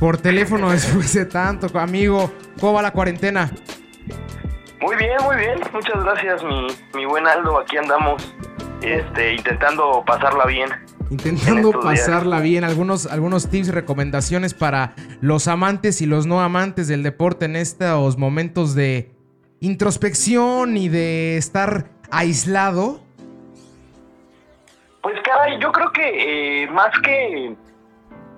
por 0.00 0.16
teléfono 0.16 0.70
después 0.72 1.14
de 1.14 1.26
tanto, 1.26 1.68
amigo. 1.78 2.32
¿Cómo 2.58 2.72
va 2.72 2.82
la 2.82 2.90
cuarentena? 2.90 3.48
Muy 4.80 4.96
bien, 4.96 5.12
muy 5.22 5.36
bien. 5.36 5.60
Muchas 5.72 6.02
gracias, 6.02 6.42
mi, 6.42 6.66
mi 6.96 7.06
buen 7.06 7.24
Aldo. 7.28 7.60
Aquí 7.60 7.76
andamos 7.76 8.34
este, 8.80 9.34
intentando 9.34 10.02
pasarla 10.04 10.44
bien. 10.46 10.70
Intentando 11.08 11.70
días. 11.70 11.84
pasarla 11.84 12.40
bien, 12.40 12.64
algunos, 12.64 13.06
algunos 13.06 13.48
tips 13.48 13.68
y 13.68 13.70
recomendaciones 13.70 14.52
para 14.52 14.96
los 15.20 15.46
amantes 15.46 16.02
y 16.02 16.06
los 16.06 16.26
no 16.26 16.40
amantes 16.40 16.88
del 16.88 17.04
deporte 17.04 17.44
en 17.44 17.54
estos 17.54 18.18
momentos 18.18 18.74
de 18.74 19.12
introspección 19.60 20.76
y 20.76 20.88
de 20.88 21.36
estar 21.36 22.02
aislado. 22.12 23.00
Pues 25.02 25.20
caray, 25.22 25.58
yo 25.58 25.72
creo 25.72 25.92
que 25.92 26.62
eh, 26.62 26.66
más 26.68 26.96
que 27.00 27.56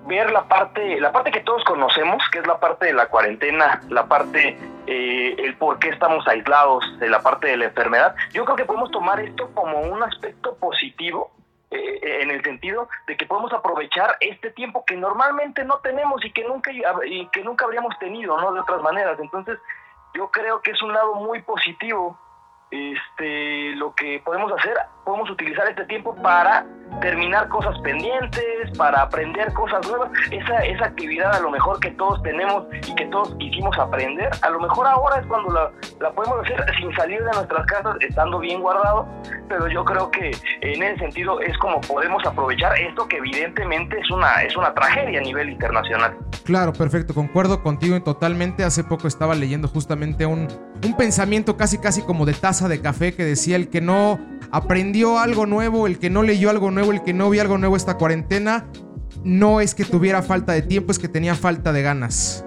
ver 0.07 0.31
la 0.31 0.47
parte, 0.47 0.99
la 0.99 1.11
parte 1.11 1.31
que 1.31 1.41
todos 1.41 1.63
conocemos, 1.63 2.23
que 2.31 2.39
es 2.39 2.47
la 2.47 2.59
parte 2.59 2.87
de 2.87 2.93
la 2.93 3.07
cuarentena, 3.07 3.81
la 3.89 4.07
parte, 4.07 4.57
eh, 4.87 5.35
el 5.37 5.55
por 5.57 5.77
qué 5.79 5.89
estamos 5.89 6.27
aislados, 6.27 6.83
de 6.99 7.09
la 7.09 7.21
parte 7.21 7.47
de 7.47 7.57
la 7.57 7.65
enfermedad, 7.65 8.15
yo 8.33 8.45
creo 8.45 8.55
que 8.55 8.65
podemos 8.65 8.91
tomar 8.91 9.19
esto 9.19 9.49
como 9.53 9.79
un 9.79 10.01
aspecto 10.03 10.55
positivo, 10.55 11.31
eh, 11.71 12.21
en 12.21 12.31
el 12.31 12.43
sentido 12.43 12.87
de 13.07 13.17
que 13.17 13.25
podemos 13.25 13.51
aprovechar 13.51 14.17
este 14.19 14.51
tiempo 14.51 14.85
que 14.85 14.95
normalmente 14.95 15.63
no 15.65 15.79
tenemos 15.79 16.23
y 16.23 16.31
que 16.31 16.43
nunca 16.43 16.71
y 16.71 17.27
que 17.29 17.43
nunca 17.43 17.65
habríamos 17.65 17.97
tenido, 17.99 18.39
¿no? 18.39 18.53
De 18.53 18.59
otras 18.59 18.81
maneras. 18.81 19.19
Entonces, 19.19 19.59
yo 20.13 20.29
creo 20.31 20.61
que 20.61 20.71
es 20.71 20.81
un 20.81 20.93
lado 20.93 21.15
muy 21.15 21.41
positivo 21.41 22.19
este 22.71 23.75
lo 23.75 23.93
que 23.95 24.21
podemos 24.23 24.51
hacer 24.53 24.77
podemos 25.05 25.29
utilizar 25.29 25.67
este 25.69 25.85
tiempo 25.85 26.15
para 26.15 26.65
terminar 27.01 27.47
cosas 27.49 27.77
pendientes 27.79 28.43
para 28.77 29.01
aprender 29.03 29.51
cosas 29.53 29.85
nuevas 29.87 30.09
esa 30.31 30.57
esa 30.59 30.85
actividad 30.85 31.35
a 31.35 31.39
lo 31.39 31.51
mejor 31.51 31.79
que 31.79 31.91
todos 31.91 32.21
tenemos 32.23 32.65
y 32.87 32.95
que 32.95 33.05
todos 33.07 33.35
quisimos 33.35 33.77
aprender 33.77 34.29
a 34.41 34.49
lo 34.49 34.59
mejor 34.59 34.87
ahora 34.87 35.19
es 35.19 35.27
cuando 35.27 35.51
la, 35.51 35.71
la 35.99 36.11
podemos 36.11 36.39
hacer 36.45 36.63
sin 36.77 36.93
salir 36.95 37.19
de 37.19 37.31
nuestras 37.31 37.65
casas 37.67 37.95
estando 38.01 38.39
bien 38.39 38.61
guardados 38.61 39.07
pero 39.49 39.67
yo 39.67 39.83
creo 39.83 40.09
que 40.11 40.31
en 40.61 40.83
ese 40.83 40.99
sentido 40.99 41.39
es 41.41 41.57
como 41.57 41.81
podemos 41.81 42.25
aprovechar 42.25 42.79
esto 42.79 43.07
que 43.07 43.17
evidentemente 43.17 43.99
es 43.99 44.09
una 44.11 44.43
es 44.43 44.55
una 44.55 44.73
tragedia 44.73 45.19
a 45.19 45.23
nivel 45.23 45.49
internacional 45.49 46.17
Claro, 46.45 46.73
perfecto, 46.73 47.15
concuerdo 47.15 47.63
contigo 47.63 47.99
totalmente. 48.03 48.63
Hace 48.63 48.83
poco 48.83 49.07
estaba 49.07 49.33
leyendo 49.33 49.67
justamente 49.67 50.27
un, 50.27 50.47
un 50.85 50.95
pensamiento 50.95 51.57
casi 51.57 51.79
casi 51.79 52.03
como 52.03 52.23
de 52.27 52.33
taza 52.33 52.67
de 52.67 52.79
café 52.81 53.15
que 53.15 53.25
decía 53.25 53.55
el 53.55 53.67
que 53.71 53.81
no 53.81 54.19
aprendió 54.95 55.19
algo 55.19 55.45
nuevo, 55.45 55.87
el 55.87 55.99
que 55.99 56.09
no 56.09 56.23
leyó 56.23 56.49
algo 56.49 56.71
nuevo, 56.71 56.91
el 56.93 57.03
que 57.03 57.13
no 57.13 57.29
vio 57.29 57.41
algo 57.41 57.57
nuevo 57.57 57.75
esta 57.75 57.97
cuarentena, 57.97 58.63
no 59.25 59.59
es 59.59 59.75
que 59.75 59.83
tuviera 59.83 60.21
falta 60.21 60.53
de 60.53 60.61
tiempo, 60.61 60.93
es 60.93 60.99
que 60.99 61.09
tenía 61.09 61.35
falta 61.35 61.73
de 61.73 61.81
ganas. 61.81 62.45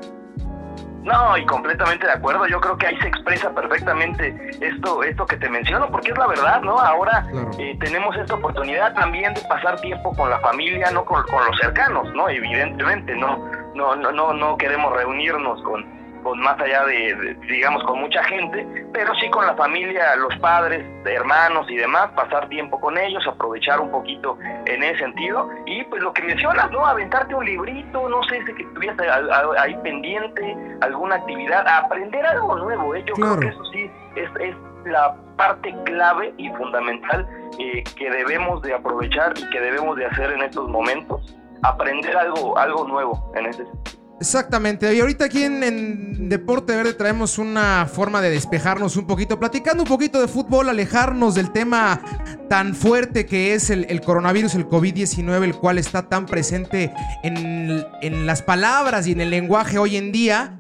No, 1.05 1.37
y 1.37 1.45
completamente 1.45 2.07
de 2.07 2.13
acuerdo. 2.13 2.47
Yo 2.47 2.59
creo 2.61 2.77
que 2.79 2.87
ahí 2.87 2.97
se 3.01 3.09
expresa 3.09 3.51
perfectamente 3.55 4.35
esto, 4.63 5.03
esto 5.03 5.27
que 5.27 5.37
te 5.37 5.49
menciono, 5.51 5.91
porque 5.91 6.11
es 6.13 6.17
la 6.19 6.27
verdad, 6.27 6.63
¿no? 6.63 6.79
Ahora 6.79 7.27
Claro. 7.31 7.51
eh, 7.59 7.77
tenemos 7.81 8.17
esta 8.17 8.35
oportunidad 8.35 8.95
también 8.95 9.35
de 9.35 9.41
pasar 9.43 9.79
tiempo 9.83 10.15
con 10.15 10.31
la 10.31 10.39
familia, 10.41 10.91
no 10.91 11.05
con, 11.05 11.23
con 11.25 11.45
los 11.47 11.59
cercanos, 11.61 12.07
¿no? 12.15 12.29
Evidentemente, 12.31 13.15
no, 13.15 13.45
no, 13.75 13.95
no, 13.97 14.11
no, 14.13 14.33
no 14.33 14.57
queremos 14.57 14.95
reunirnos 14.95 15.63
con, 15.63 15.85
con 16.23 16.39
más 16.41 16.59
allá 16.61 16.85
de, 16.85 17.15
de, 17.15 17.35
digamos, 17.47 17.83
con 17.85 18.01
mucha 18.01 18.23
gente, 18.25 18.67
pero 18.93 19.15
sí 19.17 19.29
con 19.31 19.47
la 19.47 19.55
familia, 19.55 20.17
los 20.17 20.35
padres, 20.39 20.85
hermanos 21.05 21.67
y 21.71 21.77
demás, 21.77 22.09
pasar 22.15 22.49
tiempo 22.49 22.81
con 22.81 22.97
ellos, 22.99 23.27
aprovechar 23.27 23.81
un 23.81 23.91
poquito 23.91 24.39
en 24.67 24.83
ese 24.83 24.99
sentido. 24.99 25.49
Y 25.67 25.85
pues 25.85 26.03
lo 26.03 26.13
que 26.13 26.23
mencionas, 26.23 26.71
¿no? 26.71 26.85
Aventarte 26.87 27.35
un 27.35 27.45
librito, 27.45 28.09
no 28.09 28.23
sé, 28.25 28.45
si 28.47 28.55
que 28.55 28.63
estuvieras 28.63 28.99
ahí 29.59 29.77
pendiente, 29.83 30.57
alguna 30.81 31.17
actividad, 31.17 31.67
aprender 31.67 32.25
algo 32.27 32.57
nuevo, 32.57 32.95
¿eh? 32.95 33.05
Yo 33.07 33.15
Claro. 33.15 33.37
creo 33.37 33.51
que 33.51 33.57
eso 33.57 33.65
sí 33.73 33.91
es, 34.17 34.31
es 34.41 34.57
la 34.85 35.15
parte 35.37 35.75
clave 35.85 36.33
y 36.37 36.49
fundamental 36.51 37.27
eh, 37.59 37.83
que 37.97 38.11
debemos 38.11 38.63
de 38.63 38.75
aprovechar 38.75 39.33
y 39.37 39.49
que 39.51 39.61
debemos 39.61 39.97
de 39.97 40.07
hacer 40.07 40.33
en 40.33 40.43
estos 40.43 40.69
momentos, 40.69 41.37
aprender 41.63 42.17
algo, 42.17 42.57
algo 42.59 42.87
nuevo 42.87 43.33
en 43.37 43.47
ese 43.47 43.65
sentido. 43.65 43.98
Exactamente, 44.21 44.93
y 44.95 45.01
ahorita 45.01 45.27
aquí 45.27 45.45
en, 45.45 46.29
Deporte 46.29 46.75
Verde 46.75 46.93
traemos 46.95 47.39
una 47.39 47.87
forma 47.87 48.21
de 48.21 48.31
despejarnos 48.31 48.97
un 48.97 49.07
poquito, 49.07 49.39
platicando 49.39 49.85
un 49.85 49.89
poquito 49.89 50.21
de 50.21 50.27
fútbol, 50.27 50.69
alejarnos 50.69 51.37
del 51.37 51.53
tema 51.53 52.01
tan 52.49 52.75
fuerte 52.75 53.27
que 53.27 53.55
es 53.55 53.71
el, 53.71 54.01
coronavirus, 54.01 54.57
el 54.57 54.67
COVID-19, 54.67 55.45
el 55.45 55.55
cual 55.55 55.79
está 55.79 56.09
tan 56.09 56.27
presente 56.27 56.93
en, 57.23 57.85
en 58.03 58.27
las 58.27 58.43
palabras 58.43 59.07
y 59.07 59.13
en 59.13 59.21
el 59.21 59.31
lenguaje 59.31 59.79
hoy 59.79 59.97
en 59.97 60.11
día. 60.11 60.59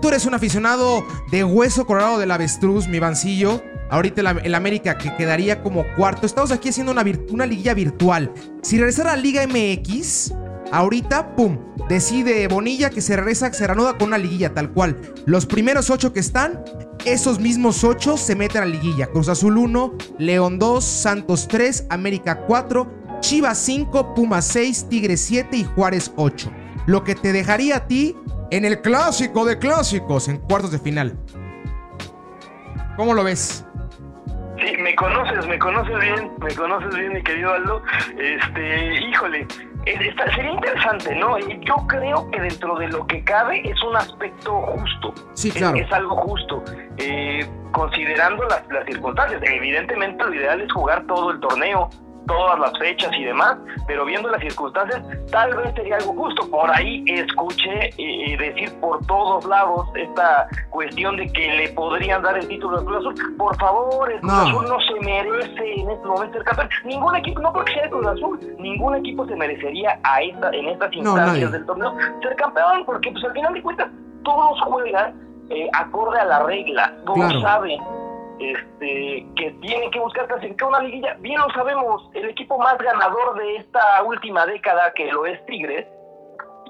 Tú 0.00 0.08
eres 0.08 0.26
un 0.26 0.34
aficionado 0.34 1.06
de 1.30 1.44
hueso 1.44 1.86
colorado 1.86 2.18
del 2.18 2.32
avestruz, 2.32 2.88
mi 2.88 2.98
vancillo. 2.98 3.62
Ahorita 3.90 4.22
el, 4.22 4.26
Am- 4.26 4.40
el 4.42 4.54
América 4.56 4.98
que 4.98 5.14
quedaría 5.14 5.62
como 5.62 5.84
cuarto. 5.96 6.26
Estamos 6.26 6.50
aquí 6.50 6.70
haciendo 6.70 6.90
una, 6.90 7.04
una 7.30 7.46
liguilla 7.46 7.74
virtual. 7.74 8.32
Si 8.62 8.76
regresara 8.78 9.12
a 9.12 9.16
Liga 9.16 9.46
MX, 9.46 10.34
ahorita, 10.72 11.36
pum, 11.36 11.58
decide 11.92 12.48
Bonilla 12.48 12.88
que 12.88 13.02
se 13.02 13.16
regresa, 13.16 13.52
se 13.52 13.66
reanuda 13.66 13.98
con 13.98 14.08
una 14.08 14.18
liguilla 14.18 14.54
tal 14.54 14.72
cual. 14.72 14.96
Los 15.26 15.44
primeros 15.44 15.90
ocho 15.90 16.12
que 16.14 16.20
están, 16.20 16.64
esos 17.04 17.38
mismos 17.38 17.84
ocho 17.84 18.16
se 18.16 18.34
meten 18.34 18.62
a 18.62 18.64
la 18.64 18.72
liguilla. 18.72 19.08
Cruz 19.08 19.28
Azul 19.28 19.58
1, 19.58 19.92
León 20.18 20.58
2, 20.58 20.82
Santos 20.82 21.46
3, 21.48 21.88
América 21.90 22.44
4, 22.46 23.20
Chivas 23.20 23.58
5, 23.58 24.14
Pumas 24.14 24.46
6, 24.46 24.88
Tigres 24.88 25.20
7 25.20 25.54
y 25.54 25.64
Juárez 25.64 26.12
8. 26.16 26.50
Lo 26.86 27.04
que 27.04 27.14
te 27.14 27.30
dejaría 27.30 27.76
a 27.76 27.86
ti 27.86 28.16
en 28.50 28.64
el 28.64 28.80
clásico 28.80 29.44
de 29.44 29.58
clásicos 29.58 30.28
en 30.28 30.38
cuartos 30.38 30.72
de 30.72 30.78
final. 30.78 31.18
¿Cómo 32.96 33.12
lo 33.12 33.22
ves? 33.22 33.66
Sí, 34.58 34.76
me 34.78 34.94
conoces, 34.94 35.46
me 35.46 35.58
conoces 35.58 35.98
bien, 35.98 36.30
me 36.40 36.54
conoces 36.54 36.94
bien, 36.94 37.12
mi 37.12 37.22
querido 37.22 37.52
Aldo. 37.52 37.82
Este, 38.18 39.00
híjole, 39.10 39.46
está- 39.86 40.34
sería 40.34 40.52
interesante, 40.52 41.14
¿no? 41.16 41.38
Yo 41.38 41.74
creo 41.88 42.30
que 42.30 42.40
dentro 42.40 42.76
de 42.76 42.88
lo 42.88 43.06
que 43.06 43.22
cabe 43.24 43.68
es 43.68 43.82
un 43.82 43.96
aspecto 43.96 44.52
justo. 44.62 45.14
Sí, 45.34 45.48
Es- 45.48 45.54
claro. 45.54 45.76
Es, 45.76 45.92
algo 45.92 46.16
justo. 46.16 46.62
Eh, 46.98 47.46
considerando 47.72 48.44
las, 48.44 48.66
las 48.68 48.84
circunstancias, 48.86 49.40
evidentemente 49.44 50.24
lo 50.24 50.34
ideal 50.34 50.60
es 50.60 50.72
jugar 50.72 51.04
todo 51.06 51.30
el 51.32 51.40
torneo, 51.40 51.88
todas 52.26 52.58
las 52.58 52.78
fechas 52.78 53.10
y 53.16 53.24
demás, 53.24 53.56
pero 53.86 54.04
viendo 54.04 54.30
las 54.30 54.40
circunstancias, 54.40 55.02
tal 55.30 55.54
vez 55.56 55.74
sería 55.74 55.96
algo 55.96 56.14
justo. 56.14 56.48
Por 56.50 56.70
ahí 56.70 57.04
escuché 57.06 57.90
eh, 57.98 58.36
decir 58.38 58.72
por 58.80 59.04
todos 59.06 59.44
lados 59.46 59.88
esta 59.94 60.48
cuestión 60.70 61.16
de 61.16 61.26
que 61.32 61.52
le 61.54 61.68
podrían 61.70 62.22
dar 62.22 62.36
el 62.38 62.48
título 62.48 62.78
al 62.78 62.84
Cruz 62.84 62.98
Azul. 62.98 63.36
Por 63.36 63.56
favor, 63.58 64.10
el 64.12 64.20
Cruz 64.20 64.32
No. 64.32 64.40
Azul 64.40 64.64
no 64.68 64.80
se 64.80 65.04
merece 65.04 65.74
en 65.74 65.90
este 65.90 66.06
momento 66.06 66.34
ser 66.34 66.44
campeón. 66.44 66.68
Ningún 66.84 67.16
equipo, 67.16 67.40
no 67.40 67.52
porque 67.52 67.72
sea 67.72 67.84
el 67.84 67.90
Cruz 67.90 68.06
Azul, 68.06 68.40
ningún 68.58 68.96
equipo 68.96 69.26
se 69.26 69.36
merecería 69.36 69.98
a 70.02 70.22
esta, 70.22 70.50
en 70.50 70.68
estas 70.68 70.92
instancias 70.92 71.52
del 71.52 71.66
torneo 71.66 71.94
ser 72.22 72.36
campeón, 72.36 72.84
porque 72.84 73.10
pues 73.10 73.24
al 73.24 73.32
final 73.32 73.54
de 73.54 73.62
cuentas 73.62 73.88
todos 74.24 74.60
juegan 74.62 75.14
eh, 75.50 75.68
acorde 75.74 76.18
a 76.20 76.24
la 76.24 76.42
regla. 76.44 76.94
Como 77.04 77.28
sabe 77.40 77.76
este, 78.38 79.26
que 79.36 79.50
tiene 79.60 79.90
que 79.90 80.00
buscar 80.00 80.26
clasificar 80.26 80.68
una 80.68 80.80
liguilla. 80.80 81.14
Bien 81.20 81.40
lo 81.40 81.48
sabemos, 81.50 82.10
el 82.14 82.28
equipo 82.28 82.58
más 82.58 82.78
ganador 82.78 83.38
de 83.38 83.56
esta 83.56 84.02
última 84.02 84.46
década, 84.46 84.92
que 84.94 85.10
lo 85.12 85.26
es 85.26 85.44
Tigres, 85.46 85.86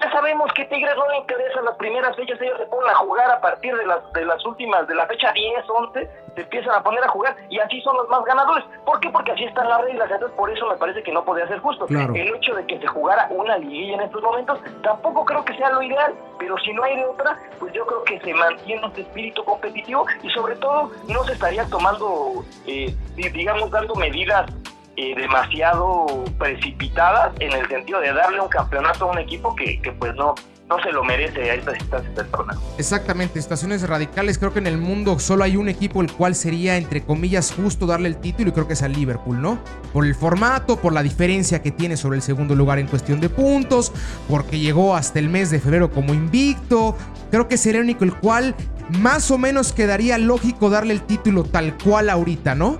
ya 0.01 0.11
sabemos 0.11 0.51
que 0.53 0.65
Tigres 0.65 0.95
no 0.95 1.07
le 1.09 1.17
interesa 1.17 1.61
las 1.61 1.75
primeras 1.77 2.15
fechas, 2.15 2.39
ellos 2.41 2.57
se 2.57 2.65
ponen 2.65 2.89
a 2.89 2.95
jugar 2.95 3.29
a 3.29 3.39
partir 3.39 3.75
de 3.75 3.85
las, 3.85 4.11
de 4.13 4.25
las 4.25 4.43
últimas, 4.45 4.87
de 4.87 4.95
la 4.95 5.05
fecha 5.07 5.31
10, 5.31 5.63
11, 5.67 6.09
se 6.35 6.41
empiezan 6.41 6.75
a 6.75 6.83
poner 6.83 7.03
a 7.03 7.07
jugar 7.09 7.35
y 7.49 7.59
así 7.59 7.79
son 7.81 7.95
los 7.97 8.09
más 8.09 8.23
ganadores. 8.25 8.65
¿Por 8.85 8.99
qué? 8.99 9.09
Porque 9.09 9.31
así 9.31 9.43
están 9.43 9.69
las 9.69 9.81
reglas, 9.81 10.09
entonces 10.09 10.35
por 10.35 10.49
eso 10.49 10.67
me 10.67 10.75
parece 10.77 11.03
que 11.03 11.11
no 11.11 11.23
podía 11.23 11.47
ser 11.47 11.59
justo. 11.59 11.85
El 11.87 12.35
hecho 12.35 12.55
de 12.55 12.65
que 12.65 12.79
se 12.79 12.87
jugara 12.87 13.27
una 13.29 13.57
liguilla 13.57 13.95
en 13.95 14.01
estos 14.01 14.21
momentos 14.21 14.59
tampoco 14.81 15.25
creo 15.25 15.45
que 15.45 15.55
sea 15.55 15.69
lo 15.69 15.81
ideal, 15.81 16.13
pero 16.39 16.57
si 16.59 16.73
no 16.73 16.83
hay 16.83 16.97
de 16.97 17.05
otra, 17.05 17.37
pues 17.59 17.71
yo 17.73 17.85
creo 17.85 18.03
que 18.03 18.19
se 18.19 18.33
mantiene 18.33 18.85
este 18.87 19.01
espíritu 19.01 19.43
competitivo 19.43 20.05
y 20.21 20.29
sobre 20.31 20.55
todo 20.55 20.91
no 21.07 21.23
se 21.23 21.33
estaría 21.33 21.65
tomando, 21.65 22.43
eh, 22.65 22.93
digamos, 23.15 23.69
dando 23.69 23.93
medidas 23.95 24.51
demasiado 24.95 26.25
precipitadas 26.37 27.33
en 27.39 27.51
el 27.51 27.67
sentido 27.67 27.99
de 27.99 28.13
darle 28.13 28.39
un 28.41 28.49
campeonato 28.49 29.05
a 29.05 29.11
un 29.11 29.17
equipo 29.19 29.55
que, 29.55 29.81
que 29.81 29.91
pues 29.91 30.13
no, 30.15 30.35
no 30.69 30.81
se 30.81 30.91
lo 30.91 31.03
merece 31.03 31.51
a 31.51 31.55
estas 31.55 31.77
instancias 31.77 32.15
del 32.15 32.27
torneo. 32.27 32.59
Exactamente, 32.77 33.39
estaciones 33.39 33.87
radicales. 33.87 34.37
Creo 34.37 34.53
que 34.53 34.59
en 34.59 34.67
el 34.67 34.77
mundo 34.77 35.19
solo 35.19 35.43
hay 35.43 35.57
un 35.57 35.69
equipo 35.69 36.01
el 36.01 36.11
cual 36.11 36.35
sería, 36.35 36.77
entre 36.77 37.03
comillas, 37.03 37.53
justo 37.53 37.85
darle 37.85 38.07
el 38.07 38.17
título 38.17 38.49
y 38.49 38.51
creo 38.53 38.67
que 38.67 38.73
es 38.73 38.81
al 38.81 38.93
Liverpool, 38.93 39.41
¿no? 39.41 39.59
Por 39.91 40.05
el 40.05 40.15
formato, 40.15 40.77
por 40.77 40.93
la 40.93 41.03
diferencia 41.03 41.61
que 41.61 41.71
tiene 41.71 41.97
sobre 41.97 42.17
el 42.17 42.21
segundo 42.21 42.55
lugar 42.55 42.79
en 42.79 42.87
cuestión 42.87 43.19
de 43.19 43.29
puntos, 43.29 43.91
porque 44.29 44.59
llegó 44.59 44.95
hasta 44.95 45.19
el 45.19 45.29
mes 45.29 45.51
de 45.51 45.59
febrero 45.59 45.91
como 45.91 46.13
invicto. 46.13 46.95
Creo 47.29 47.47
que 47.47 47.57
sería 47.57 47.81
único 47.81 48.03
el 48.03 48.13
cual 48.15 48.55
más 48.89 49.31
o 49.31 49.37
menos 49.37 49.73
quedaría 49.73 50.17
lógico 50.17 50.69
darle 50.69 50.93
el 50.93 51.01
título 51.01 51.43
tal 51.43 51.77
cual 51.77 52.09
ahorita, 52.09 52.55
¿no? 52.55 52.79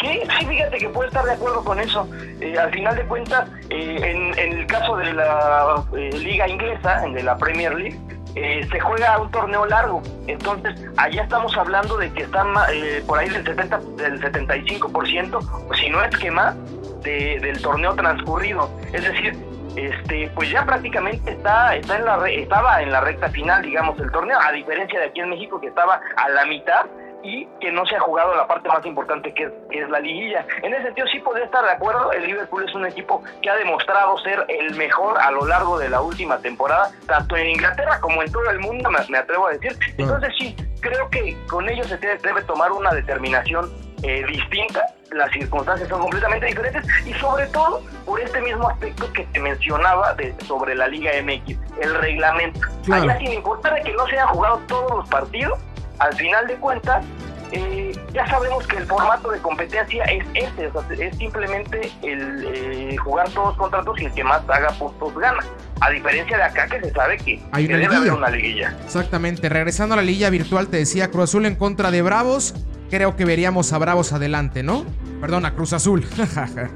Sí, 0.00 0.20
sí, 0.38 0.46
fíjate 0.46 0.78
que 0.78 0.88
puedo 0.88 1.08
estar 1.08 1.24
de 1.24 1.32
acuerdo 1.32 1.64
con 1.64 1.80
eso. 1.80 2.08
Eh, 2.40 2.56
al 2.58 2.70
final 2.70 2.94
de 2.96 3.04
cuentas, 3.04 3.48
eh, 3.70 4.32
en, 4.36 4.38
el 4.38 4.66
caso 4.66 4.96
de 4.96 5.12
la 5.12 5.84
eh, 5.96 6.10
liga 6.18 6.48
inglesa, 6.48 7.00
de 7.00 7.22
la 7.22 7.36
Premier 7.36 7.74
League, 7.74 7.98
se 8.70 8.78
juega 8.78 9.18
un 9.18 9.30
torneo 9.32 9.66
largo. 9.66 10.00
Entonces, 10.28 10.80
allá 10.96 11.22
estamos 11.24 11.56
hablando 11.56 11.96
de 11.96 12.12
que 12.12 12.22
están 12.22 12.54
por 13.06 13.18
ahí 13.18 13.28
del 13.28 13.44
70, 13.44 13.78
del 13.96 14.20
75%, 14.20 15.76
si 15.76 15.90
no 15.90 16.04
es 16.04 16.16
que 16.16 16.30
más, 16.30 16.54
del 17.02 17.60
torneo 17.60 17.94
transcurrido. 17.94 18.70
Es 18.92 19.02
decir, 19.02 19.36
este, 19.74 20.30
pues 20.34 20.50
ya 20.50 20.64
prácticamente 20.64 21.32
está, 21.32 21.74
está 21.74 21.96
en 21.96 22.04
la, 22.04 22.28
estaba 22.28 22.82
en 22.82 22.92
la 22.92 23.00
recta 23.00 23.28
final, 23.30 23.62
digamos, 23.62 23.98
el 23.98 24.10
torneo, 24.12 24.38
a 24.40 24.52
diferencia 24.52 25.00
de 25.00 25.06
aquí 25.06 25.20
en 25.20 25.30
México 25.30 25.60
que 25.60 25.68
estaba 25.68 26.00
a 26.16 26.28
la 26.28 26.46
mitad 26.46 26.86
y 27.22 27.46
que 27.60 27.72
no 27.72 27.84
se 27.86 27.96
ha 27.96 28.00
jugado 28.00 28.34
la 28.34 28.46
parte 28.46 28.68
más 28.68 28.84
importante 28.86 29.32
que 29.34 29.50
es, 29.70 29.88
la 29.88 30.00
liguilla. 30.00 30.46
En 30.62 30.74
ese 30.74 30.84
sentido 30.84 31.06
sí 31.08 31.18
podría 31.20 31.46
estar 31.46 31.64
de 31.64 31.70
acuerdo, 31.70 32.12
el 32.12 32.26
Liverpool 32.26 32.64
es 32.68 32.74
un 32.74 32.86
equipo 32.86 33.22
que 33.42 33.50
ha 33.50 33.56
demostrado 33.56 34.18
ser 34.18 34.44
el 34.48 34.74
mejor 34.76 35.18
a 35.18 35.30
lo 35.30 35.46
largo 35.46 35.78
de 35.78 35.88
la 35.88 36.00
última 36.00 36.38
temporada, 36.38 36.90
tanto 37.06 37.36
en 37.36 37.48
Inglaterra 37.48 37.98
como 38.00 38.22
en 38.22 38.30
todo 38.30 38.48
el 38.50 38.60
mundo, 38.60 38.90
me, 38.90 39.18
atrevo 39.18 39.46
a 39.46 39.52
decir. 39.52 39.76
Entonces 39.96 40.32
sí, 40.38 40.56
creo 40.80 41.08
que 41.10 41.36
con 41.48 41.68
ellos 41.68 41.86
se 41.86 41.96
debe, 41.96 42.42
tomar 42.42 42.72
una 42.72 42.90
determinación 42.90 43.70
eh, 44.02 44.24
distinta, 44.26 44.86
las 45.10 45.30
circunstancias 45.32 45.88
son 45.88 46.00
completamente 46.00 46.46
diferentes 46.46 46.84
y 47.06 47.12
sobre 47.14 47.46
todo 47.48 47.82
por 48.04 48.20
este 48.20 48.40
mismo 48.40 48.68
aspecto 48.68 49.12
que 49.12 49.24
te 49.24 49.40
mencionaba 49.40 50.14
de, 50.14 50.34
sobre 50.46 50.74
la 50.74 50.86
Liga 50.86 51.10
MX, 51.22 51.58
el 51.80 51.94
reglamento. 51.94 52.60
Allá 52.92 53.18
sin 53.18 53.32
importar 53.32 53.74
de 53.74 53.82
que 53.82 53.92
no 53.94 54.06
se 54.06 54.12
hayan 54.12 54.28
jugado 54.28 54.58
todos 54.68 54.98
los 54.98 55.08
partidos, 55.08 55.58
al 55.98 56.14
final 56.14 56.46
de 56.46 56.54
cuentas, 56.56 57.04
eh, 57.50 57.92
ya 58.12 58.26
sabemos 58.26 58.66
que 58.66 58.76
el 58.76 58.86
formato 58.86 59.30
de 59.30 59.38
competencia 59.38 60.04
es 60.04 60.24
este, 60.34 60.70
es 60.98 61.16
simplemente 61.16 61.90
el 62.02 62.44
eh, 62.46 62.96
jugar 62.98 63.28
todos 63.30 63.56
contra 63.56 63.82
todos 63.82 64.00
y 64.00 64.04
el 64.04 64.12
que 64.12 64.22
más 64.22 64.42
haga 64.48 64.68
puntos 64.78 65.14
gana. 65.16 65.42
A 65.80 65.90
diferencia 65.90 66.36
de 66.36 66.42
acá 66.42 66.66
que 66.66 66.80
se 66.80 66.90
sabe 66.90 67.16
que, 67.18 67.40
Hay 67.52 67.66
una 67.66 67.78
debe 67.78 67.96
haber 67.96 68.12
una 68.12 68.30
liguilla. 68.30 68.76
Exactamente, 68.84 69.48
regresando 69.48 69.94
a 69.94 69.96
la 69.96 70.02
liguilla 70.02 70.28
virtual, 70.28 70.68
te 70.68 70.78
decía 70.78 71.10
Cruz 71.10 71.24
Azul 71.24 71.46
en 71.46 71.54
contra 71.54 71.90
de 71.90 72.02
Bravos 72.02 72.54
creo 72.90 73.16
que 73.16 73.24
veríamos 73.24 73.72
a 73.72 73.78
Bravos 73.78 74.12
adelante, 74.12 74.62
¿no? 74.62 74.84
Perdona, 75.20 75.54
Cruz 75.54 75.72
Azul. 75.72 76.06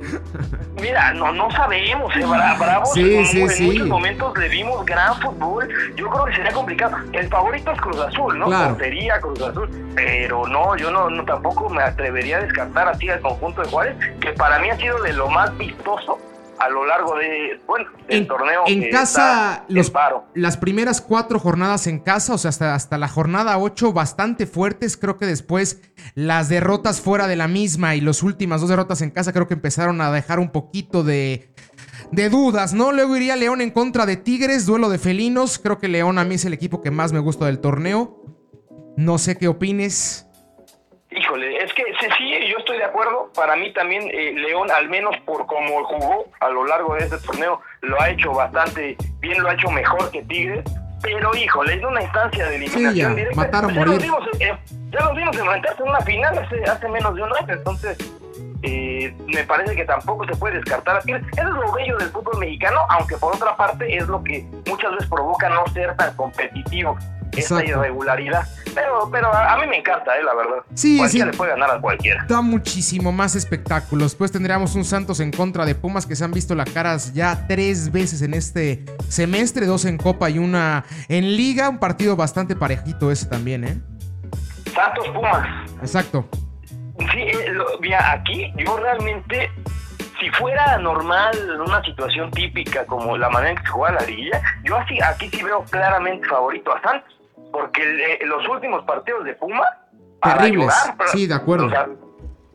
Mira, 0.81 1.13
no, 1.15 1.33
no 1.33 1.51
sabemos, 1.51 2.15
¿eh? 2.17 2.25
Bravos 2.25 2.93
sí, 2.93 3.15
en, 3.15 3.27
sí, 3.27 3.41
en 3.41 3.67
muchos 3.67 3.89
momentos 3.89 4.39
le 4.39 4.49
vimos 4.49 4.85
gran 4.85 5.15
fútbol. 5.21 5.69
Yo 5.97 6.09
creo 6.09 6.25
que 6.25 6.35
sería 6.35 6.53
complicado. 6.53 6.97
El 7.13 7.29
favorito 7.29 7.71
es 7.71 7.81
Cruz 7.81 7.99
Azul, 8.01 8.39
¿no? 8.39 8.47
Claro. 8.47 8.77
Sería 8.79 9.21
Cruz 9.21 9.43
Azul. 9.43 9.69
Pero 9.95 10.47
no, 10.47 10.77
yo 10.77 10.91
no, 10.91 11.09
no 11.09 11.25
tampoco 11.25 11.69
me 11.69 11.83
atrevería 11.83 12.39
a 12.39 12.41
descartar 12.41 12.89
así 12.89 13.09
al 13.09 13.21
conjunto 13.21 13.63
de 13.63 13.69
Juárez, 13.69 13.97
que 14.21 14.33
para 14.33 14.59
mí 14.59 14.71
ha 14.71 14.77
sido 14.77 15.01
de 15.03 15.13
lo 15.13 15.29
más 15.29 15.57
vistoso 15.57 16.19
a 16.65 16.69
lo 16.69 16.87
largo 16.87 17.17
de, 17.17 17.61
bueno, 17.67 17.91
del 18.09 18.27
torneo. 18.27 18.63
En 18.67 18.91
casa, 18.91 19.65
los, 19.69 19.93
las 20.35 20.57
primeras 20.57 21.01
cuatro 21.01 21.39
jornadas 21.39 21.87
en 21.87 21.99
casa, 21.99 22.35
o 22.35 22.39
sea, 22.39 22.51
hasta, 22.51 22.75
hasta 22.75 22.99
la 22.99 23.09
jornada 23.09 23.59
ocho, 23.59 23.93
bastante 23.93 24.47
fuertes. 24.47 24.97
Creo 24.97 25.19
que 25.19 25.27
después 25.27 25.81
las 26.15 26.49
derrotas 26.49 27.01
fuera 27.01 27.27
de 27.27 27.37
la 27.37 27.49
misma 27.49 27.95
y 27.95 28.01
las 28.01 28.23
últimas 28.23 28.61
dos 28.61 28.71
derrotas 28.71 29.03
en 29.03 29.11
casa 29.11 29.33
creo 29.33 29.49
que 29.49 29.55
empezaron 29.55 30.01
a 30.01 30.13
dejar 30.13 30.39
un 30.39 30.51
poquito 30.51 31.03
de, 31.03 31.53
de 32.11 32.29
dudas, 32.29 32.75
¿no? 32.75 32.93
Luego 32.93 33.17
iría 33.17 33.37
León 33.37 33.61
en 33.61 33.71
contra 33.71 34.07
de 34.07 34.17
Tigres, 34.17 34.67
duelo 34.67 34.89
de 34.89 34.99
felinos. 34.99 35.59
Creo 35.59 35.79
que 35.79 35.89
León 35.89 36.19
a 36.19 36.25
mí 36.25 36.37
es 36.37 36.45
el 36.45 36.53
equipo 36.53 36.81
que 36.81 36.91
más 36.91 37.13
me 37.13 37.19
gusta 37.19 37.47
del 37.47 37.59
torneo. 37.59 38.25
No 38.97 39.19
sé 39.19 39.37
qué 39.37 39.49
opines. 39.49 40.27
Híjole, 41.15 41.63
es 41.63 41.73
que 41.75 41.85
sí, 42.17 42.35
yo 42.51 42.59
estoy 42.59 42.79
de 42.79 42.85
acuerdo. 42.85 43.31
Para 43.35 43.57
mí 43.57 43.73
también 43.73 44.09
eh, 44.13 44.33
León, 44.33 44.71
al 44.71 44.89
menos 44.89 45.17
por 45.25 45.47
cómo 45.47 45.85
jugó 45.85 46.27
a 46.41 46.49
lo 46.49 46.67
largo 46.67 46.95
de 46.95 47.05
este 47.05 47.19
torneo, 47.19 47.61
lo 47.83 48.01
ha 48.01 48.11
hecho 48.11 48.33
bastante 48.33 48.97
bien, 49.21 49.43
lo 49.43 49.51
ha 49.51 49.55
hecho 49.55 49.71
mejor 49.71 50.11
que 50.11 50.23
Tigres. 50.23 50.65
Pero 51.03 51.35
híjole, 51.35 51.75
es 51.75 51.85
una 51.85 52.03
instancia 52.03 52.47
de 52.47 52.57
eliminación 52.57 53.17
directa. 53.17 53.37
Mataron 53.37 53.75
ya, 53.75 53.85
Los 53.85 54.03
vimos, 54.03 54.21
eh, 54.39 54.57
ya 54.91 55.01
los 55.01 55.17
vimos 55.17 55.37
enfrentarse 55.37 55.83
en 55.83 55.89
una 55.89 56.01
final 56.01 56.39
hace, 56.39 56.63
hace 56.63 56.89
menos 56.89 57.15
de 57.17 57.23
un 57.23 57.37
año, 57.37 57.53
entonces 57.55 57.99
eh, 58.63 59.13
me 59.27 59.43
parece 59.43 59.75
que 59.75 59.85
tampoco 59.85 60.25
se 60.27 60.37
puede 60.37 60.59
descartar 60.59 60.97
a 60.97 61.01
Tigres. 61.01 61.25
Eso 61.33 61.49
es 61.49 61.55
lo 61.55 61.73
bello 61.73 61.99
del 61.99 62.09
fútbol 62.09 62.39
mexicano, 62.39 62.79
aunque 62.89 63.17
por 63.17 63.35
otra 63.35 63.57
parte 63.57 63.97
es 63.97 64.07
lo 64.07 64.23
que 64.23 64.47
muchas 64.67 64.93
veces 64.93 65.09
provoca 65.09 65.49
no 65.49 65.67
ser 65.73 65.97
tan 65.97 66.15
competitivo 66.15 66.97
esa 67.37 67.65
irregularidad. 67.65 68.47
Pero, 68.75 69.09
pero 69.11 69.33
a, 69.35 69.57
mí 69.59 69.67
me 69.67 69.79
encanta, 69.79 70.17
eh, 70.17 70.23
la 70.23 70.35
verdad. 70.35 70.63
Sí, 70.75 70.99
cualquiera 70.99 71.27
le 71.27 71.37
puede 71.37 71.51
ganar 71.51 71.71
a 71.71 71.81
cualquiera. 71.81 72.25
Da 72.29 72.41
muchísimo 72.41 73.13
más 73.13 73.35
espectáculos. 73.35 74.15
Pues 74.15 74.33
tendríamos 74.33 74.75
un 74.75 74.85
Santos 74.85 75.21
en 75.21 75.31
contra 75.31 75.65
de 75.65 75.75
Pumas 75.75 76.07
que 76.07 76.17
se 76.17 76.25
han 76.25 76.33
visto 76.33 76.55
la 76.55 76.65
caras 76.65 77.13
ya 77.13 77.47
tres 77.49 77.93
veces 77.93 78.23
en 78.23 78.35
este 78.35 78.85
semestre, 79.09 79.67
dos 79.67 79.85
en 79.85 79.99
Copa 79.99 80.31
y 80.31 80.39
una 80.39 80.85
en 81.09 81.37
Liga. 81.37 81.69
Un 81.69 81.79
partido 81.79 82.17
bastante 82.17 82.57
parejito 82.57 83.11
ese 83.11 83.27
también, 83.27 83.65
¿eh? 83.65 83.81
Santos 84.75 85.09
Pumas. 85.09 85.47
Exacto. 85.81 86.29
Sí, 86.99 87.21
eh, 87.21 87.53
mira, 87.81 88.13
aquí 88.13 88.53
yo 88.57 88.77
realmente 88.77 89.51
si 90.21 90.31
fuera 90.31 90.79
normal, 90.79 91.61
una 91.67 91.83
situación 91.83 92.31
típica 92.31 92.87
como 92.87 93.17
la 93.19 93.29
manera 93.29 93.51
en 93.51 93.57
que 93.57 93.65
se 93.65 93.71
juega 93.71 94.01
la 94.01 94.07
liguilla, 94.07 94.41
yo 94.63 94.77
así 94.77 94.97
aquí 95.03 95.29
sí 95.29 95.43
veo 95.43 95.65
claramente 95.65 96.29
favorito 96.29 96.73
a 96.73 96.81
Santos 96.81 97.22
porque 97.53 97.83
eh, 97.83 98.27
los 98.27 98.49
últimos 98.49 98.85
partidos 98.85 99.25
de 99.25 99.35
Puma 99.35 99.65
terribles. 100.23 100.75
sí 101.13 101.27
de 101.27 101.35
acuerdo. 101.35 101.71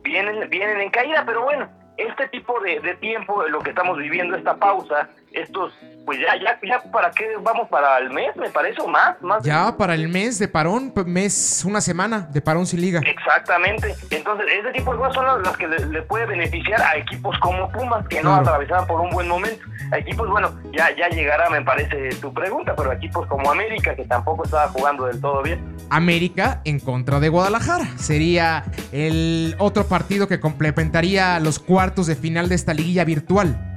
vienen 0.04 0.50
vienen 0.50 0.82
en 0.82 0.90
caída 0.90 1.24
pero 1.26 1.44
bueno 1.44 1.70
este 1.98 2.28
tipo 2.30 2.60
de, 2.62 2.80
de 2.80 2.96
tiempo 2.96 3.44
lo 3.48 3.60
que 3.60 3.70
estamos 3.70 3.98
viviendo 3.98 4.36
esta 4.36 4.56
pausa 4.58 5.10
estos, 5.32 5.74
pues 6.06 6.20
ya, 6.20 6.36
ya, 6.42 6.60
ya, 6.68 6.92
¿para 6.92 7.12
qué 7.12 7.26
vamos? 7.42 7.68
¿Para 7.70 7.98
el 8.00 8.10
mes, 8.10 8.36
me 8.36 8.50
parece, 8.50 8.82
o 8.82 8.88
más? 8.88 9.22
más? 9.22 9.44
Ya, 9.44 9.76
para 9.78 9.94
el 9.94 10.08
mes 10.08 10.40
de 10.40 10.48
parón, 10.48 10.94
mes, 11.06 11.64
una 11.66 11.82
semana 11.82 12.22
de 12.32 12.42
parón 12.42 12.66
sin 12.66 12.82
liga. 12.82 13.02
Exactamente. 13.06 13.96
Entonces, 14.10 14.48
ese 14.52 14.72
tipo 14.72 14.94
de 14.94 14.98
cosas 14.98 15.16
son 15.16 15.44
las, 15.44 15.58
que 15.58 15.68
le, 15.68 16.02
puede 16.04 16.26
beneficiar 16.26 16.82
a 16.82 16.98
equipos 16.98 17.38
como 17.40 17.70
Pumas, 17.72 18.08
que 18.08 18.22
no 18.22 18.36
atravesaban 18.36 18.88
por 18.88 19.02
un 19.02 19.10
buen 19.10 19.28
momento. 19.28 19.66
A 19.92 19.98
equipos, 19.98 20.30
bueno, 20.30 20.52
ya, 20.72 20.96
ya 20.96 21.10
llegará, 21.10 21.50
me 21.50 21.62
parece, 21.62 22.10
tu 22.22 22.34
pregunta, 22.34 22.76
pero 22.76 22.92
equipos 22.92 23.28
como 23.28 23.52
América, 23.52 23.96
que 23.96 24.06
tampoco 24.06 24.46
estaba 24.46 24.70
jugando 24.70 25.06
del 25.06 25.20
todo 25.22 25.44
bien. 25.44 25.78
América 25.90 26.62
en 26.66 26.80
contra 26.80 27.20
de 27.20 27.30
Guadalajara. 27.30 27.86
Sería 27.98 28.64
el 28.92 29.56
otro 29.60 29.88
partido 29.88 30.28
que 30.28 30.40
complementaría 30.40 31.40
los 31.40 31.60
cuartos 31.60 32.08
de 32.08 32.16
final 32.16 32.50
de 32.50 32.56
esta 32.56 32.74
liguilla 32.74 33.04
virtual. 33.04 33.77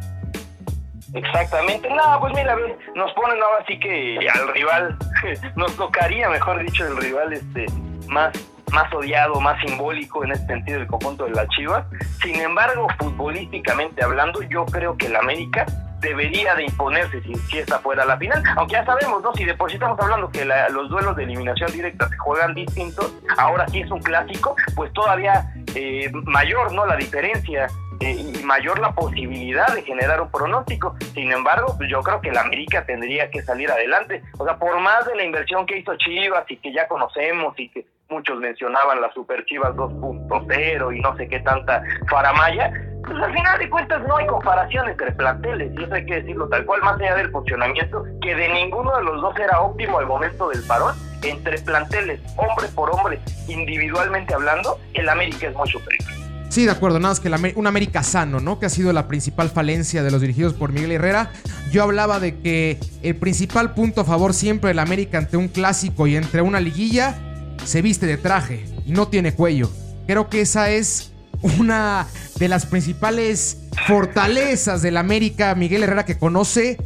Exactamente, 1.13 1.89
no, 1.91 2.21
pues 2.21 2.33
mira, 2.35 2.57
nos 2.95 3.13
ponen 3.15 3.43
ahora 3.43 3.65
sí 3.67 3.79
que 3.79 4.19
al 4.33 4.49
rival, 4.55 4.97
nos 5.57 5.75
tocaría, 5.77 6.29
mejor 6.29 6.63
dicho, 6.63 6.87
el 6.87 6.97
rival 6.97 7.33
este 7.33 7.67
más, 8.09 8.33
más 8.73 8.93
odiado, 8.95 9.41
más 9.41 9.61
simbólico 9.61 10.25
en 10.25 10.33
este 10.33 10.47
sentido 10.47 10.81
el 10.81 10.87
conjunto 10.87 11.25
de 11.25 11.33
la 11.33 11.49
Chivas. 11.49 11.85
Sin 12.23 12.37
embargo, 12.37 12.87
futbolísticamente 12.99 14.05
hablando, 14.05 14.43
yo 14.43 14.65
creo 14.67 14.97
que 14.97 15.07
el 15.07 15.17
América 15.17 15.67
debería 16.01 16.55
de 16.55 16.65
imponerse 16.65 17.21
si, 17.23 17.35
si 17.35 17.59
esta 17.59 17.79
fuera 17.81 18.05
la 18.05 18.17
final. 18.17 18.43
Aunque 18.57 18.75
ya 18.75 18.85
sabemos, 18.85 19.23
¿no? 19.23 19.33
Si 19.35 19.45
de 19.45 19.55
por 19.55 19.71
sí 19.71 19.75
estamos 19.75 19.99
hablando 20.01 20.31
que 20.31 20.45
los 20.45 20.89
duelos 20.89 21.17
de 21.17 21.25
eliminación 21.25 21.71
directa 21.73 22.09
se 22.09 22.17
juegan 22.19 22.55
distintos, 22.55 23.13
ahora 23.37 23.67
sí 23.69 23.81
es 23.81 23.91
un 23.91 24.01
clásico, 24.01 24.55
pues 24.75 24.93
todavía 24.93 25.53
eh, 25.75 26.11
mayor, 26.25 26.73
¿no? 26.73 26.87
La 26.87 26.97
diferencia 26.97 27.67
eh, 28.01 28.17
y 28.35 28.43
mayor 28.45 28.79
la 28.79 28.93
posibilidad 28.93 29.75
de 29.75 29.83
generar 29.83 30.21
un 30.21 30.31
pronóstico. 30.31 30.97
Sin 31.15 31.31
embargo, 31.31 31.75
pues 31.77 31.91
yo 31.91 32.01
creo 32.01 32.21
que 32.21 32.33
la 32.33 32.41
América 32.43 32.85
tendría 32.85 33.31
que 33.31 33.43
salir 33.43 33.71
adelante. 33.71 34.23
O 34.39 34.45
sea, 34.45 34.59
por 34.59 34.79
más 34.81 35.07
de 35.07 35.17
la 35.17 35.25
inversión 35.25 35.67
que 35.67 35.79
hizo 35.79 35.95
Chivas 35.97 36.45
y 36.49 36.57
que 36.57 36.73
ya 36.73 36.89
conocemos 36.89 37.59
y 37.59 37.69
que 37.69 37.87
muchos 38.09 38.39
mencionaban 38.39 39.01
las 39.01 39.15
Super 39.15 39.45
Chivas 39.45 39.75
2.0 39.75 40.97
y 40.97 41.01
no 41.01 41.17
sé 41.17 41.29
qué 41.29 41.41
tanta 41.41 41.83
faramaya, 42.09 42.73
pues 43.05 43.23
al 43.23 43.33
final 43.33 43.59
de 43.59 43.71
cuentas 43.71 44.03
no 44.07 44.17
hay 44.17 44.27
comparación 44.27 44.89
entre 44.89 45.13
planteles, 45.13 45.73
y 45.79 45.85
eso 45.85 45.95
hay 45.95 46.05
que 46.05 46.15
decirlo 46.17 46.49
tal 46.49 46.65
cual, 46.67 46.83
más 46.83 47.01
allá 47.01 47.15
del 47.15 47.31
funcionamiento, 47.31 48.05
que 48.21 48.35
de 48.35 48.49
ninguno 48.49 48.97
de 48.97 49.05
los 49.05 49.21
dos 49.21 49.39
era 49.39 49.61
óptimo 49.61 49.99
al 49.99 50.07
momento 50.07 50.49
del 50.49 50.63
parón, 50.65 50.95
entre 51.23 51.59
planteles, 51.59 52.21
hombre 52.37 52.67
por 52.75 52.91
hombre, 52.91 53.19
individualmente 53.49 54.35
hablando, 54.35 54.79
el 54.95 55.09
América 55.09 55.49
es 55.49 55.55
muy 55.55 55.69
superior. 55.69 56.20
Sí, 56.51 56.65
de 56.65 56.73
acuerdo, 56.73 56.99
nada 56.99 57.15
más 57.15 57.21
que 57.21 57.53
un 57.55 57.67
América 57.69 58.03
sano, 58.03 58.41
¿no? 58.41 58.59
Que 58.59 58.67
ha 58.67 58.71
sido 58.71 58.93
la 58.93 59.07
principal 59.07 59.51
falencia 59.51 60.03
de 60.03 60.11
los 60.11 60.21
dirigidos 60.21 60.53
por 60.53 60.73
Miguel 60.73 60.91
Herrera. 60.91 61.31
Yo 61.71 61.85
hablaba 61.85 62.19
de 62.19 62.41
que 62.41 62.81
el 63.03 63.15
principal 63.15 63.73
punto 63.73 64.01
a 64.01 64.05
favor 64.05 64.35
siempre 64.35 64.69
del 64.69 64.81
América 64.81 65.19
ante 65.19 65.37
un 65.37 65.47
clásico 65.47 66.09
y 66.09 66.17
entre 66.17 66.43
una 66.43 66.59
liguilla 66.59 67.17
se 67.65 67.83
viste 67.83 68.07
de 68.07 68.17
traje 68.17 68.65
y 68.85 68.91
no 68.91 69.07
tiene 69.07 69.33
cuello. 69.33 69.71
Creo 70.09 70.29
que 70.29 70.41
esa 70.41 70.71
es 70.71 71.13
una 71.41 72.09
de 72.41 72.49
las 72.49 72.67
principales 72.67 73.59
fortalezas 73.87 74.83
del 74.83 74.97
América 74.97 75.55
Miguel 75.55 75.85
Herrera 75.85 76.05
que 76.05 76.19
conoce. 76.19 76.79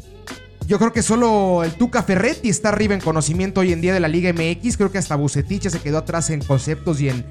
Yo 0.66 0.78
creo 0.78 0.92
que 0.92 1.02
solo 1.02 1.62
el 1.62 1.74
Tuca 1.74 2.02
Ferretti 2.02 2.48
está 2.48 2.70
arriba 2.70 2.94
en 2.94 3.00
conocimiento 3.00 3.60
hoy 3.60 3.72
en 3.72 3.82
día 3.82 3.92
de 3.92 4.00
la 4.00 4.08
Liga 4.08 4.32
MX. 4.32 4.78
Creo 4.78 4.90
que 4.90 4.96
hasta 4.96 5.14
Bucetich 5.14 5.68
se 5.68 5.80
quedó 5.80 5.98
atrás 5.98 6.30
en 6.30 6.42
conceptos 6.42 7.02
y 7.02 7.10
en, 7.10 7.26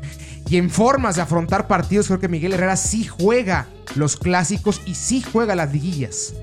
y 0.47 0.57
en 0.57 0.69
formas 0.69 1.15
de 1.15 1.23
afrontar 1.23 1.67
partidos. 1.67 2.07
Creo 2.07 2.19
que 2.19 2.27
Miguel 2.27 2.53
Herrera 2.53 2.75
sí 2.75 3.05
juega 3.05 3.65
los 3.95 4.17
clásicos 4.17 4.81
y 4.85 4.93
sí 4.93 5.23
juega 5.23 5.55
las 5.55 5.73
liguillas. 5.73 6.35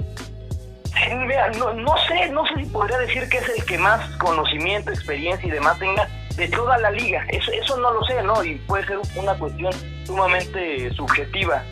no, 1.59 1.75
no, 1.75 1.95
sé, 2.09 2.29
no 2.33 2.45
sé 2.49 2.55
si 2.57 2.67
podría 2.67 2.99
decir 2.99 3.29
que 3.29 3.39
es 3.39 3.49
el 3.57 3.65
que 3.65 3.79
más 3.79 4.11
conocimiento, 4.17 4.91
experiencia 4.91 5.47
y 5.47 5.53
demás 5.53 5.79
tenga 5.79 6.09
de 6.37 6.49
toda 6.49 6.77
la 6.79 6.91
liga. 6.91 7.25
Eso, 7.29 7.53
eso 7.53 7.77
no 7.77 7.93
lo 7.93 8.05
sé, 8.05 8.21
¿no? 8.25 8.43
Y 8.43 8.57
puede 8.67 8.85
ser 8.87 8.99
una 9.15 9.35
cuestión 9.35 9.73
sumamente 10.05 10.93
subjetiva. 10.95 11.63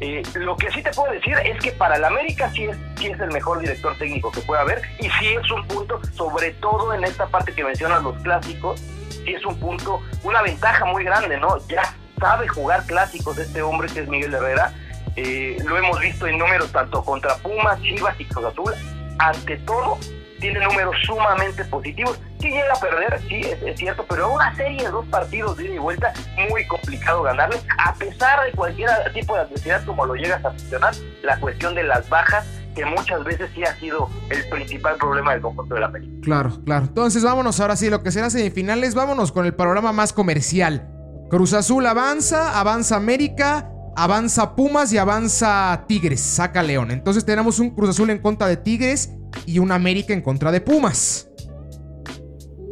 Eh, 0.00 0.22
lo 0.34 0.56
que 0.56 0.70
sí 0.70 0.82
te 0.82 0.90
puedo 0.92 1.12
decir 1.12 1.34
es 1.44 1.58
que 1.58 1.72
para 1.72 1.96
el 1.96 2.04
América 2.04 2.50
sí 2.54 2.64
es, 2.64 2.76
sí 3.00 3.06
es 3.06 3.20
el 3.20 3.32
mejor 3.32 3.60
director 3.60 3.96
técnico 3.96 4.30
que 4.30 4.40
puede 4.42 4.60
haber 4.60 4.82
y 4.98 5.04
sí 5.04 5.28
es 5.28 5.50
un 5.50 5.66
punto, 5.66 6.00
sobre 6.14 6.50
todo 6.52 6.92
en 6.92 7.02
esta 7.04 7.26
parte 7.26 7.52
que 7.52 7.64
mencionan 7.64 8.04
los 8.04 8.16
clásicos, 8.22 8.80
sí 9.08 9.32
es 9.32 9.44
un 9.44 9.58
punto, 9.58 10.02
una 10.22 10.42
ventaja 10.42 10.84
muy 10.84 11.04
grande, 11.04 11.38
¿no? 11.38 11.56
Ya 11.66 11.94
sabe 12.20 12.46
jugar 12.46 12.84
clásicos 12.86 13.38
este 13.38 13.62
hombre 13.62 13.88
que 13.88 14.00
es 14.00 14.08
Miguel 14.08 14.34
Herrera. 14.34 14.72
Eh, 15.16 15.56
lo 15.64 15.76
hemos 15.76 15.98
visto 15.98 16.26
en 16.26 16.38
números 16.38 16.70
tanto 16.70 17.02
contra 17.02 17.34
Pumas, 17.36 17.80
Chivas 17.80 18.14
y 18.20 18.24
Cruz. 18.26 18.74
Ante 19.18 19.56
todo, 19.58 19.98
tiene 20.38 20.60
números 20.60 20.94
sumamente 21.06 21.64
positivos. 21.64 22.18
Sí 22.40 22.50
llega 22.50 22.72
a 22.72 22.80
perder, 22.80 23.20
sí, 23.28 23.40
es, 23.40 23.78
cierto, 23.78 24.04
pero 24.08 24.32
una 24.32 24.54
serie 24.56 24.82
de 24.82 24.90
dos 24.90 25.06
partidos 25.06 25.56
de 25.56 25.66
ida 25.66 25.74
y 25.74 25.78
vuelta, 25.78 26.12
muy 26.48 26.66
complicado 26.66 27.22
ganarle, 27.22 27.60
a 27.78 27.94
pesar 27.94 28.44
de 28.46 28.52
cualquier 28.52 28.88
tipo 29.12 29.34
de 29.34 29.42
adversidad 29.42 29.84
como 29.84 30.06
lo 30.06 30.14
llegas 30.14 30.42
a 30.44 30.50
mencionar, 30.50 30.94
la 31.22 31.38
cuestión 31.38 31.74
de 31.74 31.82
las 31.82 32.08
bajas, 32.08 32.46
que 32.74 32.84
muchas 32.84 33.24
veces 33.24 33.50
sí 33.54 33.64
ha 33.64 33.74
sido 33.78 34.08
el 34.30 34.48
principal 34.48 34.96
problema 34.96 35.32
del 35.32 35.40
conjunto 35.40 35.74
de 35.74 35.80
la 35.80 35.90
película. 35.90 36.20
Claro, 36.22 36.64
claro. 36.64 36.86
Entonces 36.86 37.22
vámonos 37.22 37.60
ahora 37.60 37.76
sí, 37.76 37.90
lo 37.90 38.02
que 38.02 38.10
será 38.10 38.30
semifinales, 38.30 38.94
vámonos 38.94 39.32
con 39.32 39.46
el 39.46 39.54
panorama 39.54 39.92
más 39.92 40.12
comercial. 40.12 40.88
Cruz 41.30 41.52
Azul 41.52 41.86
avanza, 41.86 42.58
avanza 42.58 42.96
América, 42.96 43.70
avanza 43.96 44.56
Pumas 44.56 44.92
y 44.92 44.98
avanza 44.98 45.84
Tigres, 45.86 46.20
saca 46.20 46.62
León. 46.62 46.90
Entonces 46.90 47.24
tenemos 47.24 47.58
un 47.58 47.70
Cruz 47.70 47.90
Azul 47.90 48.10
en 48.10 48.18
contra 48.18 48.46
de 48.48 48.56
Tigres 48.56 49.12
y 49.46 49.58
un 49.58 49.72
América 49.72 50.12
en 50.12 50.22
contra 50.22 50.50
de 50.50 50.60
Pumas. 50.60 51.29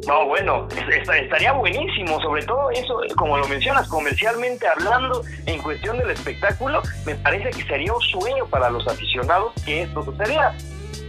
No, 0.06 0.26
bueno, 0.26 0.68
estaría 0.68 1.52
buenísimo, 1.52 2.20
sobre 2.20 2.44
todo 2.44 2.70
eso, 2.70 3.00
como 3.16 3.37
lo 3.37 3.48
mencionas, 3.48 3.88
comercialmente 3.88 4.66
hablando, 4.66 5.24
en 5.46 5.61
cuestión 5.61 5.98
del 5.98 6.11
espectáculo, 6.11 6.82
me 7.04 7.14
parece 7.16 7.50
que 7.50 7.66
sería 7.66 7.92
un 7.92 8.00
sueño 8.00 8.46
para 8.46 8.70
los 8.70 8.87
aficionados 8.87 9.52
que 9.64 9.82
esto 9.82 10.04
sucediera. 10.04 10.54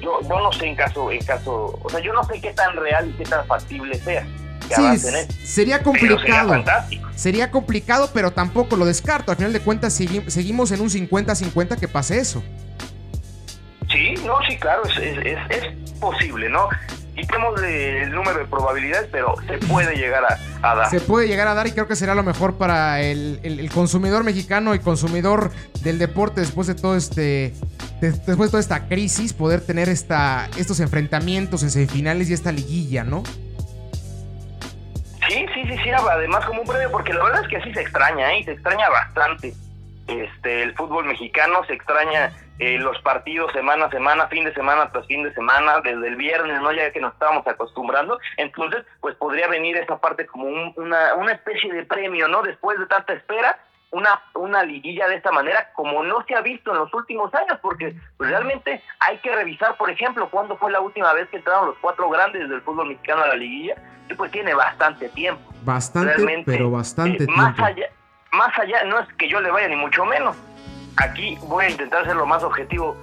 Yo, 0.02 0.20
yo 0.22 0.40
no 0.40 0.52
sé 0.52 0.68
en 0.68 0.76
caso, 0.76 1.12
en 1.12 1.24
caso, 1.24 1.80
o 1.82 1.90
sea, 1.90 2.00
yo 2.00 2.14
no 2.14 2.24
sé 2.24 2.42
qué 2.42 2.52
tan 2.54 2.76
real 2.76 3.10
y 3.10 3.14
qué 3.14 3.26
tan 3.26 3.46
factible 3.46 3.96
sea. 3.96 4.26
sí, 4.70 4.98
sería 5.44 5.84
complicado. 5.84 6.64
Sería, 7.16 7.52
complicado, 7.52 8.10
pero 8.14 8.32
tampoco 8.32 8.78
lo 8.78 8.86
descarto. 8.86 9.32
Al 9.32 9.38
final 9.38 9.52
de 9.52 9.60
cuentas, 9.60 9.94
seguimos 9.94 10.72
en 10.72 10.82
un 10.82 10.90
50-50 10.90 11.78
que 11.78 11.88
pase 11.88 12.18
eso. 12.18 12.42
Sí, 13.92 14.14
no, 14.26 14.38
sí, 14.48 14.56
claro, 14.58 14.84
es, 14.86 14.98
es, 14.98 15.38
es 15.50 16.00
posible, 16.00 16.48
¿no? 16.50 16.70
Quitemos 17.20 17.62
el 17.62 18.12
número 18.12 18.40
de 18.40 18.46
probabilidades, 18.46 19.10
pero 19.12 19.36
se 19.46 19.58
puede 19.68 19.96
llegar 19.98 20.24
a, 20.62 20.76
dar. 20.76 20.90
Se 20.90 21.02
puede 21.02 21.28
llegar 21.28 21.50
a 21.50 21.54
dar 21.54 21.68
y 21.68 21.72
creo 21.74 21.86
que 21.86 21.98
será 21.98 22.16
lo 22.16 22.24
mejor 22.24 22.58
para 22.58 23.02
el, 23.02 23.42
el, 23.44 23.70
consumidor 23.72 24.24
mexicano 24.24 24.74
y 24.74 24.80
consumidor 24.80 25.52
del 25.82 26.00
deporte 26.00 26.40
después 26.40 26.68
de 26.68 26.76
todo 26.76 26.96
este. 26.96 27.54
después 28.00 28.38
de 28.38 28.48
toda 28.48 28.60
esta 28.62 28.88
crisis, 28.88 29.34
poder 29.34 29.60
tener 29.66 29.90
esta, 29.90 30.50
estos 30.58 30.80
enfrentamientos 30.80 31.62
en 31.64 31.72
semifinales 31.72 32.30
y 32.30 32.34
esta 32.34 32.54
liguilla, 32.54 33.04
¿no? 33.04 33.24
Sí, 35.28 35.46
sí, 35.54 35.64
sí, 35.68 35.78
sí, 35.84 35.90
además 35.90 36.46
como 36.46 36.62
un 36.62 36.68
premio, 36.68 36.90
porque 36.90 37.14
la 37.14 37.24
verdad 37.26 37.44
es 37.44 37.50
que 37.50 37.58
así 37.58 37.74
se 37.74 37.82
extraña, 37.82 38.34
¿eh? 38.34 38.46
Se 38.46 38.52
extraña 38.54 38.90
bastante. 38.90 39.54
Este, 40.08 40.64
el 40.64 40.74
fútbol 40.74 41.06
mexicano 41.06 41.66
se 41.68 41.74
extraña 41.74 42.32
eh, 42.60 42.78
los 42.78 43.02
partidos 43.02 43.52
semana 43.54 43.86
a 43.86 43.90
semana, 43.90 44.28
fin 44.28 44.44
de 44.44 44.54
semana 44.54 44.92
tras 44.92 45.08
fin 45.08 45.24
de 45.24 45.34
semana, 45.34 45.80
desde 45.82 46.08
el 46.08 46.16
viernes, 46.18 46.62
¿no? 46.62 46.72
Ya 46.72 46.92
que 46.92 47.00
nos 47.00 47.14
estábamos 47.14 47.48
acostumbrando. 47.48 48.20
Entonces, 48.38 48.86
pues 49.00 49.16
podría 49.16 49.48
venir 49.48 49.78
esa 49.78 49.98
parte 49.98 50.28
como 50.28 50.46
una, 50.76 51.16
una 51.16 51.32
especie 51.32 51.72
de 51.72 51.86
premio, 51.86 52.28
¿no? 52.28 52.42
Después 52.42 52.78
de 52.78 52.86
tanta 52.88 53.14
espera, 53.14 53.58
una, 53.92 54.22
una 54.36 54.64
liguilla 54.64 55.08
de 55.08 55.16
esta 55.16 55.32
manera, 55.32 55.72
como 55.74 56.04
no 56.04 56.24
se 56.28 56.36
ha 56.36 56.42
visto 56.42 56.72
en 56.72 56.78
los 56.78 56.94
últimos 56.94 57.34
años, 57.34 57.58
porque 57.62 57.96
pues, 58.18 58.30
realmente 58.30 58.84
hay 59.00 59.18
que 59.20 59.34
revisar, 59.34 59.78
por 59.78 59.90
ejemplo, 59.90 60.30
cuándo 60.30 60.58
fue 60.58 60.72
la 60.72 60.82
última 60.82 61.14
vez 61.14 61.28
que 61.30 61.38
entraron 61.38 61.68
los 61.68 61.78
cuatro 61.80 62.10
grandes 62.10 62.50
del 62.50 62.62
fútbol 62.62 62.90
mexicano 62.90 63.24
a 63.24 63.28
la 63.28 63.36
liguilla, 63.36 63.76
y 64.10 64.14
pues 64.14 64.32
tiene 64.32 64.54
bastante 64.54 65.10
tiempo. 65.10 65.42
Bastante, 65.64 66.44
pero 66.46 66.70
bastante 66.70 67.24
eh, 67.24 67.28
tiempo. 67.28 67.42
Más 67.42 67.60
allá, 67.60 67.90
más 68.32 68.60
allá, 68.60 68.84
no 68.84 69.00
es 69.00 69.08
que 69.14 69.28
yo 69.28 69.40
le 69.42 69.50
vaya 69.50 69.68
ni 69.68 69.76
mucho 69.76 70.06
menos, 70.06 70.36
aquí 71.00 71.38
voy 71.48 71.66
a 71.66 71.70
intentar 71.70 72.06
ser 72.06 72.16
lo 72.16 72.26
más 72.26 72.44
objetivo 72.44 72.96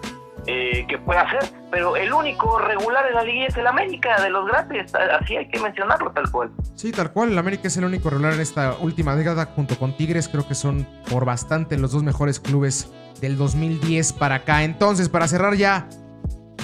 eh, 0.47 0.87
que 0.89 0.99
pueda 0.99 1.29
ser, 1.29 1.51
pero 1.73 1.97
el 1.97 2.13
único 2.13 2.59
regular 2.61 3.05
en 3.09 3.15
la 3.15 3.25
liga 3.25 3.47
es 3.47 3.57
el 3.57 3.67
América 3.67 4.23
de 4.23 4.31
los 4.31 4.47
grandes, 4.47 4.95
así 4.95 5.37
hay 5.37 5.49
que 5.49 5.59
mencionarlo 5.59 6.13
tal 6.13 6.31
cual. 6.31 6.53
Sí, 6.77 6.93
tal 6.93 7.11
cual, 7.13 7.33
el 7.33 7.39
América 7.39 7.67
es 7.67 7.77
el 7.77 7.85
único 7.85 8.11
regular 8.11 8.35
en 8.35 8.41
esta 8.41 8.75
última 8.75 9.17
década 9.17 9.47
junto 9.47 9.77
con 9.77 9.97
Tigres, 9.97 10.29
creo 10.29 10.47
que 10.47 10.55
son 10.55 10.87
por 11.11 11.25
bastante 11.25 11.77
los 11.77 11.91
dos 11.91 12.05
mejores 12.05 12.39
clubes 12.39 12.93
del 13.21 13.37
2010 13.37 14.13
para 14.13 14.37
acá. 14.37 14.63
Entonces, 14.63 15.09
para 15.09 15.27
cerrar 15.27 15.55
ya, 15.55 15.89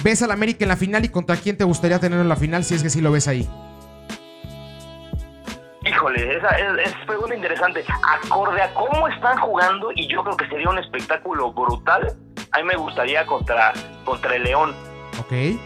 ¿ves 0.01 0.21
al 0.21 0.31
América 0.31 0.63
en 0.63 0.69
la 0.69 0.77
final 0.77 1.03
y 1.03 1.09
contra 1.09 1.35
quién 1.35 1.57
te 1.57 1.65
gustaría 1.65 1.99
tener 1.99 2.19
en 2.19 2.29
la 2.29 2.37
final 2.37 2.63
si 2.63 2.75
es 2.75 2.83
que 2.83 2.89
sí 2.89 3.01
lo 3.01 3.11
ves 3.11 3.27
ahí? 3.27 3.49
Híjole, 5.93 6.37
esa 6.37 6.49
es, 6.57 6.95
pregunta 7.05 7.35
interesante. 7.35 7.85
Acorde 8.03 8.63
a 8.63 8.73
cómo 8.73 9.07
están 9.07 9.37
jugando, 9.37 9.91
y 9.93 10.07
yo 10.07 10.23
creo 10.23 10.35
que 10.35 10.47
sería 10.47 10.67
un 10.69 10.79
espectáculo 10.79 11.53
brutal, 11.53 12.15
a 12.51 12.57
mí 12.57 12.63
me 12.63 12.75
gustaría 12.75 13.23
contra, 13.27 13.73
contra 14.03 14.35
el 14.35 14.43
León. 14.43 14.75
Ok. 15.19 15.59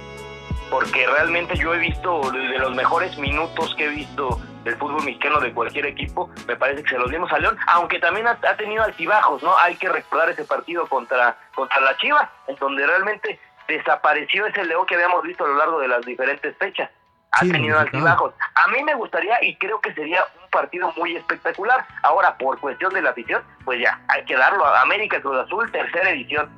Porque 0.70 1.08
realmente 1.08 1.56
yo 1.56 1.74
he 1.74 1.78
visto, 1.78 2.30
de 2.30 2.60
los 2.60 2.76
mejores 2.76 3.18
minutos 3.18 3.74
que 3.76 3.86
he 3.86 3.90
visto 3.90 4.42
del 4.66 4.76
fútbol 4.76 5.06
mexicano 5.06 5.40
de 5.40 5.54
cualquier 5.54 5.86
equipo, 5.86 6.30
me 6.46 6.58
parece 6.58 6.84
que 6.84 6.90
se 6.90 6.98
los 6.98 7.10
dimos 7.10 7.32
a 7.32 7.40
León, 7.40 7.58
aunque 7.68 8.00
también 8.00 8.28
ha, 8.28 8.36
tenido 8.58 8.84
altibajos, 8.84 9.42
¿no? 9.42 9.58
Hay 9.60 9.78
que 9.78 9.88
recordar 9.88 10.30
ese 10.30 10.44
partido 10.44 10.88
contra, 10.88 11.38
contra 11.56 11.80
la 11.80 11.96
Chivas, 11.96 12.30
en 12.48 12.58
donde 12.58 12.86
realmente 12.86 13.40
desapareció 13.66 14.46
ese 14.46 14.66
León 14.66 14.86
que 14.86 14.96
habíamos 14.96 15.24
visto 15.24 15.46
a 15.46 15.48
lo 15.48 15.56
largo 15.56 15.80
de 15.80 15.88
las 15.88 16.06
diferentes 16.06 16.58
fechas 16.58 16.90
ha 17.32 17.40
tenido 17.40 17.80
altibajos. 17.80 18.34
A 18.56 18.72
mí 18.72 18.84
me 18.84 18.96
gustaría 18.96 19.44
y 19.44 19.56
creo 19.58 19.80
que 19.82 19.94
sería 19.94 20.22
un 20.44 20.50
partido 20.50 20.92
muy 20.98 21.16
espectacular. 21.16 21.86
Ahora, 22.04 22.38
por 22.38 22.60
cuestión 22.60 22.94
de 22.94 23.02
la 23.02 23.12
afición, 23.12 23.42
pues 23.66 23.80
ya, 23.82 24.02
hay 24.08 24.26
que 24.26 24.36
darlo 24.36 24.66
a 24.66 24.82
América 24.82 25.22
Cruz 25.22 25.38
Azul, 25.38 25.72
tercera 25.72 26.10
edición. 26.12 26.50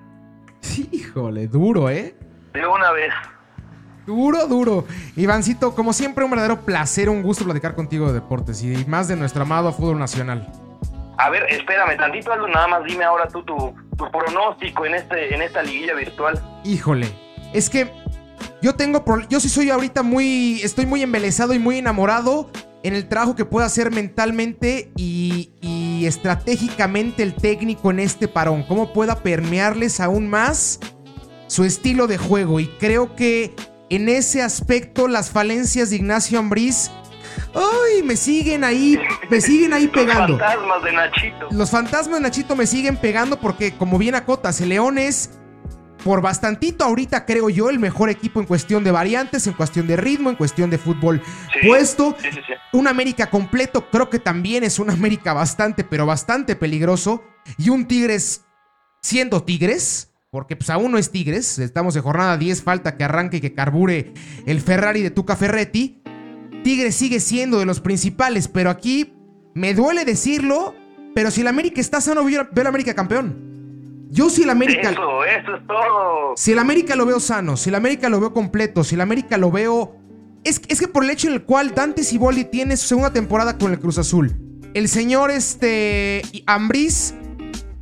Híjole, 0.92 1.48
duro, 1.48 1.90
¿eh? 1.90 2.16
De 2.54 2.66
una 2.66 2.92
vez. 2.92 3.14
Duro, 4.06 4.48
duro. 4.48 4.86
Ivancito, 5.16 5.76
como 5.76 5.94
siempre, 5.94 6.24
un 6.24 6.32
verdadero 6.32 6.62
placer, 6.62 7.10
un 7.10 7.22
gusto 7.22 7.44
platicar 7.46 7.76
contigo 7.76 8.08
de 8.08 8.14
deportes 8.14 8.64
y 8.64 8.86
más 8.86 9.08
de 9.08 9.16
nuestro 9.16 9.44
amado 9.44 9.72
fútbol 9.72 10.00
nacional. 10.00 10.52
A 11.18 11.30
ver, 11.30 11.46
espérame 11.50 11.98
tantito, 11.98 12.32
Aldo, 12.32 12.48
nada 12.48 12.68
más 12.68 12.84
dime 12.86 13.04
ahora 13.04 13.28
tú 13.28 13.44
tu, 13.44 13.76
tu 13.98 14.10
pronóstico 14.10 14.86
en, 14.86 14.96
este, 14.96 15.36
en 15.36 15.42
esta 15.42 15.62
liguilla 15.62 15.94
virtual. 15.94 16.42
Híjole, 16.64 17.08
es 17.54 17.70
que 17.70 17.92
yo 18.62 18.76
tengo, 18.76 19.04
yo 19.30 19.40
sí 19.40 19.50
soy 19.50 19.70
ahorita 19.70 20.04
muy, 20.04 20.62
estoy 20.62 20.86
muy 20.86 21.02
embelesado 21.02 21.54
y 21.54 21.60
muy 21.60 21.78
enamorado 21.78 22.52
en 22.84 22.94
el 22.94 23.08
trabajo 23.08 23.36
que 23.36 23.46
puede 23.46 23.66
hacer 23.66 23.92
mentalmente 23.92 24.92
y, 24.96 25.52
y 25.62 26.06
estratégicamente 26.06 27.24
el 27.24 27.36
técnico 27.36 27.92
en 27.92 28.00
este 28.00 28.28
parón. 28.28 28.64
Cómo 28.64 28.94
pueda 28.94 29.22
permearles 29.22 30.00
aún 30.00 30.30
más 30.30 30.80
su 31.48 31.66
estilo 31.66 32.08
de 32.08 32.18
juego. 32.18 32.60
Y 32.60 32.68
creo 32.80 33.16
que 33.16 33.54
en 33.90 34.08
ese 34.08 34.42
aspecto 34.42 35.08
las 35.08 35.32
falencias 35.32 35.90
de 35.90 35.98
Ignacio 35.98 36.40
Ambriz 36.40 36.92
¡Ay! 37.54 38.04
Me 38.04 38.16
siguen 38.16 38.64
ahí, 38.64 39.00
me 39.30 39.42
siguen 39.42 39.74
ahí 39.74 39.88
pegando. 39.94 40.38
Los 40.38 40.40
fantasmas 40.40 40.84
de 40.84 40.94
Nachito. 40.94 41.48
Los 41.52 41.70
fantasmas 41.70 42.20
de 42.20 42.22
Nachito 42.22 42.56
me 42.56 42.68
siguen 42.68 42.98
pegando 42.98 43.40
porque, 43.40 43.74
como 43.76 43.98
bien 43.98 44.16
acotas, 44.16 44.62
el 44.62 44.70
León 44.70 44.98
es 44.98 45.32
por 46.04 46.22
bastantito 46.22 46.84
ahorita, 46.84 47.26
creo 47.26 47.50
yo, 47.50 47.70
el 47.70 47.80
mejor 47.80 48.10
equipo 48.10 48.40
en 48.40 48.46
cuestión 48.46 48.84
de 48.84 48.92
variantes, 48.92 49.48
en 49.48 49.54
cuestión 49.54 49.88
de 49.88 49.98
ritmo, 49.98 50.30
en 50.30 50.36
cuestión 50.36 50.70
de 50.70 50.78
fútbol 50.78 51.22
puesto. 51.66 52.16
un 52.74 52.88
América 52.88 53.30
completo, 53.30 53.90
creo 53.90 54.10
que 54.10 54.20
también 54.20 54.64
es 54.64 54.80
un 54.80 54.90
América 54.90 55.34
bastante, 55.34 55.84
pero 55.84 56.06
bastante 56.06 56.56
peligroso. 56.56 57.24
Y 57.58 57.70
un 57.70 57.88
Tigres 57.88 58.46
siendo 59.02 59.44
Tigres, 59.44 60.12
porque 60.32 60.56
pues 60.56 60.70
aún 60.70 60.92
no 60.92 60.98
es 60.98 61.12
Tigres, 61.12 61.60
estamos 61.60 61.94
de 61.94 62.02
jornada 62.02 62.38
10, 62.38 62.64
falta 62.64 62.96
que 62.96 63.04
arranque 63.04 63.38
y 63.38 63.42
que 63.42 63.54
carbure 63.54 64.14
el 64.46 64.62
Ferrari 64.62 65.02
de 65.02 65.12
Tuca 65.12 65.36
Ferretti. 65.36 66.02
Tigres 66.64 66.96
sigue 66.96 67.20
siendo 67.20 67.60
de 67.60 67.66
los 67.66 67.80
principales, 67.80 68.48
pero 68.48 68.70
aquí 68.70 69.14
me 69.56 69.74
duele 69.74 70.06
decirlo, 70.06 70.76
pero 71.16 71.32
si 71.32 71.42
el 71.42 71.48
América 71.48 71.82
está 71.82 72.02
sano, 72.02 72.24
veo 72.24 72.48
el 72.54 72.68
América 72.68 72.94
campeón. 72.94 73.49
Yo 74.10 74.30
si 74.30 74.44
el 74.44 74.50
América... 74.50 74.90
Eso, 74.90 75.24
eso 75.24 75.56
es 75.56 75.68
todo. 75.68 76.34
Si 76.36 76.52
el 76.52 76.60
América 76.60 76.96
lo 76.96 77.06
veo 77.06 77.20
sano, 77.20 77.56
si 77.58 77.70
el 77.70 77.76
América 77.76 78.10
lo 78.10 78.20
veo 78.20 78.34
completo, 78.34 78.84
si 78.84 78.96
el 78.96 79.02
América 79.02 79.38
lo 79.38 79.52
veo... 79.52 79.96
Es, 80.44 80.62
es 80.68 80.80
que 80.80 80.88
por 80.88 81.04
el 81.04 81.10
hecho 81.10 81.28
en 81.28 81.34
el 81.34 81.44
cual 81.44 81.76
Dante 81.76 82.04
Siboldi 82.04 82.46
tiene 82.46 82.76
su 82.78 82.88
segunda 82.88 83.12
temporada 83.14 83.58
con 83.58 83.72
el 83.72 83.80
Cruz 83.80 83.98
Azul. 83.98 84.36
El 84.74 84.88
señor 84.88 85.32
este 85.32 86.22
Ambriz, 86.46 87.14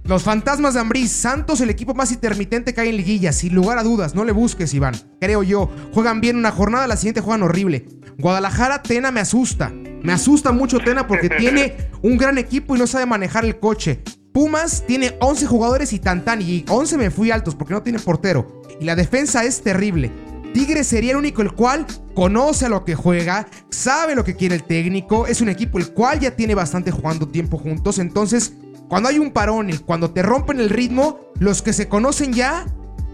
los 0.03 0.23
fantasmas 0.23 0.73
de 0.73 0.79
Ambriz, 0.79 1.11
Santos, 1.11 1.61
el 1.61 1.69
equipo 1.69 1.93
más 1.93 2.11
intermitente 2.11 2.73
que 2.73 2.81
hay 2.81 2.89
en 2.89 2.97
liguilla, 2.97 3.31
sin 3.33 3.53
lugar 3.53 3.77
a 3.77 3.83
dudas, 3.83 4.15
no 4.15 4.23
le 4.23 4.31
busques, 4.31 4.73
Iván. 4.73 4.95
Creo 5.19 5.43
yo. 5.43 5.69
Juegan 5.93 6.21
bien 6.21 6.37
una 6.37 6.51
jornada, 6.51 6.87
la 6.87 6.97
siguiente 6.97 7.21
juegan 7.21 7.43
horrible. 7.43 7.85
Guadalajara, 8.17 8.81
Tena 8.81 9.11
me 9.11 9.19
asusta. 9.19 9.69
Me 9.69 10.13
asusta 10.13 10.51
mucho 10.51 10.79
Tena 10.79 11.07
porque 11.07 11.29
tiene 11.29 11.89
un 12.01 12.17
gran 12.17 12.37
equipo 12.37 12.75
y 12.75 12.79
no 12.79 12.87
sabe 12.87 13.05
manejar 13.05 13.45
el 13.45 13.59
coche. 13.59 14.01
Pumas 14.37 14.83
tiene 14.85 15.17
11 15.19 15.47
jugadores 15.47 15.93
y 15.93 15.99
Tantan 15.99 16.43
y 16.43 16.63
11 16.69 16.99
me 16.99 17.09
fui 17.09 17.31
altos 17.31 17.55
porque 17.55 17.73
no 17.73 17.81
tiene 17.81 17.97
portero. 17.97 18.61
Y 18.79 18.85
la 18.85 18.95
defensa 18.95 19.43
es 19.43 19.63
terrible. 19.63 20.11
Tigres 20.53 20.85
sería 20.85 21.13
el 21.13 21.17
único 21.17 21.41
el 21.41 21.53
cual 21.53 21.87
conoce 22.13 22.67
a 22.67 22.69
lo 22.69 22.85
que 22.85 22.93
juega, 22.93 23.47
sabe 23.71 24.13
lo 24.13 24.23
que 24.23 24.35
quiere 24.35 24.53
el 24.53 24.63
técnico, 24.63 25.25
es 25.25 25.41
un 25.41 25.49
equipo 25.49 25.79
el 25.79 25.91
cual 25.91 26.19
ya 26.19 26.35
tiene 26.35 26.53
bastante 26.53 26.91
jugando 26.91 27.27
tiempo 27.27 27.57
juntos, 27.57 27.97
entonces 27.97 28.53
cuando 28.87 29.09
hay 29.09 29.17
un 29.17 29.31
parón 29.31 29.71
y 29.71 29.79
cuando 29.79 30.11
te 30.11 30.21
rompen 30.21 30.59
el 30.59 30.69
ritmo, 30.69 31.19
los 31.39 31.63
que 31.63 31.73
se 31.73 31.87
conocen 31.87 32.31
ya 32.31 32.67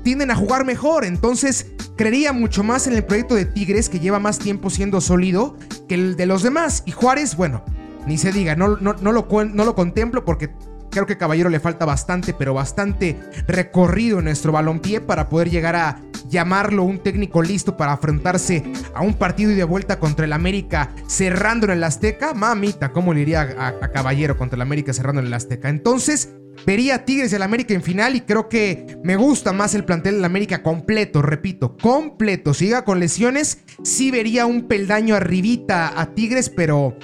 tienden 0.03 0.29
a 0.29 0.35
jugar 0.35 0.65
mejor. 0.65 1.05
Entonces, 1.05 1.67
creería 1.95 2.33
mucho 2.33 2.65
más 2.65 2.85
en 2.85 2.95
el 2.95 3.05
proyecto 3.05 3.35
de 3.35 3.45
Tigres, 3.45 3.87
que 3.87 4.01
lleva 4.01 4.19
más 4.19 4.39
tiempo 4.39 4.69
siendo 4.69 4.99
sólido, 4.99 5.55
que 5.87 5.95
el 5.95 6.17
de 6.17 6.25
los 6.25 6.43
demás. 6.43 6.83
Y 6.85 6.91
Juárez, 6.91 7.37
bueno, 7.37 7.63
ni 8.05 8.17
se 8.17 8.33
diga, 8.33 8.57
no, 8.57 8.75
no, 8.75 8.95
no, 8.99 9.13
lo, 9.13 9.25
no 9.45 9.63
lo 9.63 9.73
contemplo 9.73 10.25
porque 10.25 10.51
creo 10.93 11.05
que 11.05 11.17
Caballero 11.17 11.49
le 11.49 11.59
falta 11.59 11.85
bastante, 11.85 12.33
pero 12.33 12.53
bastante 12.53 13.19
recorrido 13.47 14.19
en 14.19 14.25
nuestro 14.25 14.51
balompié 14.51 15.01
para 15.01 15.27
poder 15.27 15.49
llegar 15.49 15.75
a 15.75 15.99
llamarlo 16.29 16.83
un 16.83 16.99
técnico 16.99 17.41
listo 17.41 17.75
para 17.75 17.93
enfrentarse 17.93 18.63
a 18.93 19.01
un 19.01 19.15
partido 19.15 19.51
y 19.51 19.55
de 19.55 19.63
vuelta 19.63 19.99
contra 19.99 20.25
el 20.25 20.33
América 20.33 20.91
cerrando 21.07 21.65
en 21.65 21.73
el 21.73 21.83
Azteca. 21.83 22.33
Mamita, 22.33 22.91
¿cómo 22.91 23.13
le 23.13 23.21
iría 23.21 23.41
a, 23.57 23.91
Caballero 23.91 24.37
contra 24.37 24.55
el 24.55 24.61
América 24.61 24.93
cerrando 24.93 25.21
en 25.21 25.27
el 25.27 25.33
Azteca? 25.33 25.69
Entonces, 25.69 26.29
Vería 26.67 26.95
a 26.95 27.03
Tigres 27.03 27.31
del 27.31 27.41
América 27.41 27.73
en 27.73 27.81
final 27.81 28.15
y 28.15 28.21
creo 28.21 28.47
que 28.47 28.99
me 29.03 29.15
gusta 29.15 29.53
más 29.53 29.73
el 29.73 29.85
plantel 29.85 30.15
del 30.15 30.23
América 30.23 30.61
completo, 30.61 31.23
repito, 31.23 31.75
completo. 31.77 32.53
Siga 32.53 32.85
con 32.85 32.99
lesiones, 32.99 33.63
sí 33.83 34.11
vería 34.11 34.45
un 34.45 34.67
peldaño 34.67 35.15
arribita 35.15 35.99
a 35.99 36.13
Tigres, 36.13 36.49
pero 36.49 36.95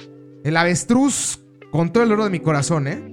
el 0.44 0.56
avestruz 0.56 1.44
con 1.72 1.92
todo 1.92 2.04
el 2.04 2.12
oro 2.12 2.24
de 2.24 2.30
mi 2.30 2.38
corazón, 2.38 2.86
¿eh? 2.86 3.09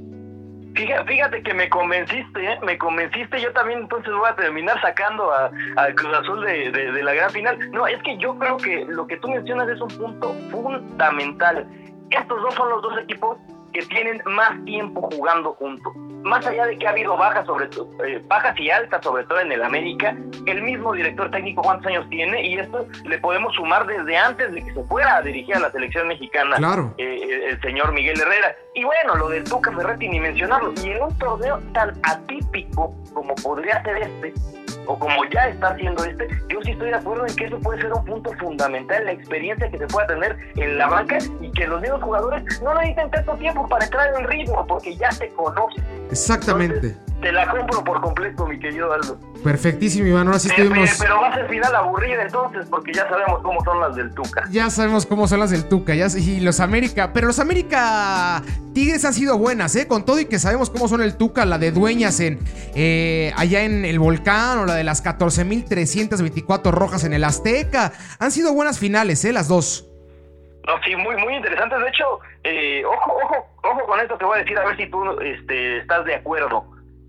Fíjate, 0.78 1.42
que 1.42 1.54
me 1.56 1.70
convenciste, 1.70 2.54
¿eh? 2.54 2.60
me 2.62 2.78
convenciste. 2.78 3.42
Yo 3.42 3.52
también 3.54 3.80
entonces 3.80 4.14
voy 4.14 4.30
a 4.30 4.36
terminar 4.36 4.80
sacando 4.80 5.32
al 5.34 5.96
Cruz 5.96 6.14
Azul 6.14 6.46
de, 6.46 6.72
de 6.72 7.04
la 7.04 7.16
gran 7.16 7.32
final. 7.32 7.72
No, 7.72 7.88
es 7.88 8.02
que 8.04 8.16
yo 8.18 8.38
creo 8.38 8.58
que 8.58 8.86
lo 8.86 9.08
que 9.08 9.18
tú 9.18 9.28
mencionas 9.28 9.68
es 9.70 9.82
un 9.82 9.90
punto 9.90 10.36
fundamental. 10.52 11.68
Estos 12.12 12.42
dos 12.42 12.54
son 12.54 12.70
los 12.70 12.82
dos 12.84 12.98
equipos 13.00 13.38
que 13.78 13.86
tienen 13.86 14.20
más 14.26 14.64
tiempo 14.66 15.08
jugando 15.12 15.54
juntos. 15.54 15.94
Más 16.24 16.44
allá 16.48 16.66
de 16.66 16.80
que 16.80 16.88
ha 16.88 16.90
habido 16.90 17.16
bajas, 17.16 17.46
sobre 17.46 17.70
eh, 18.06 18.24
bajas 18.28 18.60
y 18.60 18.72
altas, 18.72 19.04
sobre 19.04 19.24
todo 19.26 19.40
en 19.40 19.52
el 19.52 19.62
América, 19.62 20.18
el 20.48 20.64
mismo 20.64 20.94
director 20.94 21.30
técnico 21.30 21.62
cuántos 21.62 21.86
años 21.86 22.10
tiene 22.10 22.44
y 22.44 22.58
esto 22.58 22.88
le 23.06 23.20
podemos 23.20 23.54
sumar 23.54 23.86
desde 23.86 24.18
antes 24.18 24.52
de 24.52 24.64
que 24.64 24.74
se 24.74 24.84
fuera 24.86 25.18
a 25.18 25.22
dirigir 25.22 25.56
a 25.56 25.60
la 25.60 25.72
selección 25.72 26.08
mexicana 26.08 26.58
eh, 26.98 27.50
el 27.50 27.62
señor 27.62 27.92
Miguel 27.92 28.20
Herrera. 28.20 28.56
Y 28.74 28.84
bueno, 28.84 29.16
lo 29.16 29.30
del 29.30 29.44
Tuca 29.44 29.72
Ferretti 29.72 30.10
ni 30.10 30.20
mencionarlo. 30.20 30.74
Y 30.84 30.90
en 30.90 31.04
un 31.04 31.18
torneo 31.20 31.62
tan 31.74 31.94
atípico 32.02 32.96
como 33.14 33.36
podría 33.36 33.84
ser 33.84 33.98
este, 33.98 34.34
o 34.88 34.98
como 34.98 35.24
ya 35.34 35.50
está 35.50 35.70
haciendo 35.70 36.04
este, 36.04 36.28
yo 36.50 36.60
sí 36.64 36.72
estoy 36.72 36.90
de 36.90 36.96
acuerdo 36.96 37.26
en 37.28 37.36
que 37.36 37.46
eso 37.46 37.60
puede 37.60 37.82
ser 37.82 37.94
un 37.94 38.06
punto 38.06 38.32
fundamental, 38.34 39.06
la 39.06 39.12
experiencia 39.12 39.70
que 39.70 39.78
se 39.78 39.88
pueda 39.88 40.08
tener 40.08 40.38
en 40.56 40.78
la 40.78 40.88
banca 40.88 41.18
y 41.42 41.52
que 41.52 41.68
los 41.68 41.82
mismos 41.82 42.02
jugadores 42.02 42.62
no 42.62 42.74
necesiten 42.76 43.12
tanto 43.12 43.34
tiempo 43.36 43.68
para 43.68 43.86
entrar 43.86 44.14
en 44.14 44.22
el 44.22 44.28
ritmo, 44.28 44.66
porque 44.66 44.96
ya 44.96 45.12
se 45.12 45.30
conocen. 45.30 45.84
Exactamente. 46.10 46.96
te 47.22 47.32
la 47.32 47.50
compro 47.50 47.84
por 47.84 48.02
completo, 48.02 48.46
mi 48.46 48.60
querido 48.60 48.92
Aldo. 48.94 49.18
Perfectísimo, 49.44 50.08
Iván. 50.08 50.28
Ahora 50.28 50.40
sí 50.40 50.50
estuvimos. 50.50 50.90
Pero, 51.00 51.22
va 51.22 51.30
a 51.30 51.36
ser 51.36 51.48
final 51.48 51.76
aburrida 51.76 52.24
entonces, 52.24 52.66
porque 52.70 52.94
ya 52.94 53.08
sabemos 53.08 53.42
cómo 53.42 53.64
son 53.64 53.80
las 53.80 53.96
del 53.96 54.14
Tuca. 54.14 54.44
Ya 54.52 54.70
sabemos 54.70 55.06
cómo 55.06 55.28
son 55.28 55.40
las 55.40 55.52
del 55.52 55.66
Tuca, 55.66 55.96
ya 55.96 56.08
y 56.18 56.40
los 56.40 56.60
América. 56.60 57.12
Pero 57.14 57.28
los 57.28 57.40
América 57.40 58.42
Tigres 58.74 59.06
han 59.06 59.14
sido 59.14 59.38
buenas, 59.38 59.76
¿eh? 59.76 59.88
Con 59.88 60.06
todo 60.06 60.20
y 60.20 60.26
que 60.26 60.40
sabemos 60.40 60.70
cómo 60.70 60.88
son 60.88 61.02
el 61.02 61.16
Tuca, 61.16 61.46
la 61.46 61.58
de 61.58 61.72
Dueñas 61.72 62.20
en 62.20 62.40
eh, 62.76 63.34
allá 63.36 63.64
en 63.64 63.86
el 63.86 64.00
Volcán 64.00 64.60
o 64.60 64.66
la 64.66 64.76
de 64.78 64.84
las 64.84 65.04
14.324 65.04 66.72
rojas 66.72 67.04
en 67.04 67.14
el 67.14 67.24
Azteca. 67.24 67.92
Han 68.20 68.32
sido 68.32 68.54
buenas 68.54 68.80
finales, 68.80 69.26
¿eh? 69.26 69.34
Las 69.34 69.48
dos. 69.48 69.88
No, 70.66 70.74
sí, 70.84 70.96
muy, 70.96 71.16
muy 71.18 71.36
interesantes. 71.36 71.80
De 71.80 71.88
hecho, 71.88 72.20
eh, 72.44 72.84
ojo, 72.86 73.14
ojo, 73.24 73.48
ojo 73.64 73.86
con 73.86 74.00
esto, 74.00 74.18
te 74.18 74.26
voy 74.26 74.38
a 74.38 74.42
decir 74.42 74.58
a 74.58 74.66
ver 74.66 74.78
si 74.78 74.88
tú 74.88 75.20
este, 75.22 75.78
estás 75.78 76.06
de 76.06 76.16
acuerdo. 76.16 76.66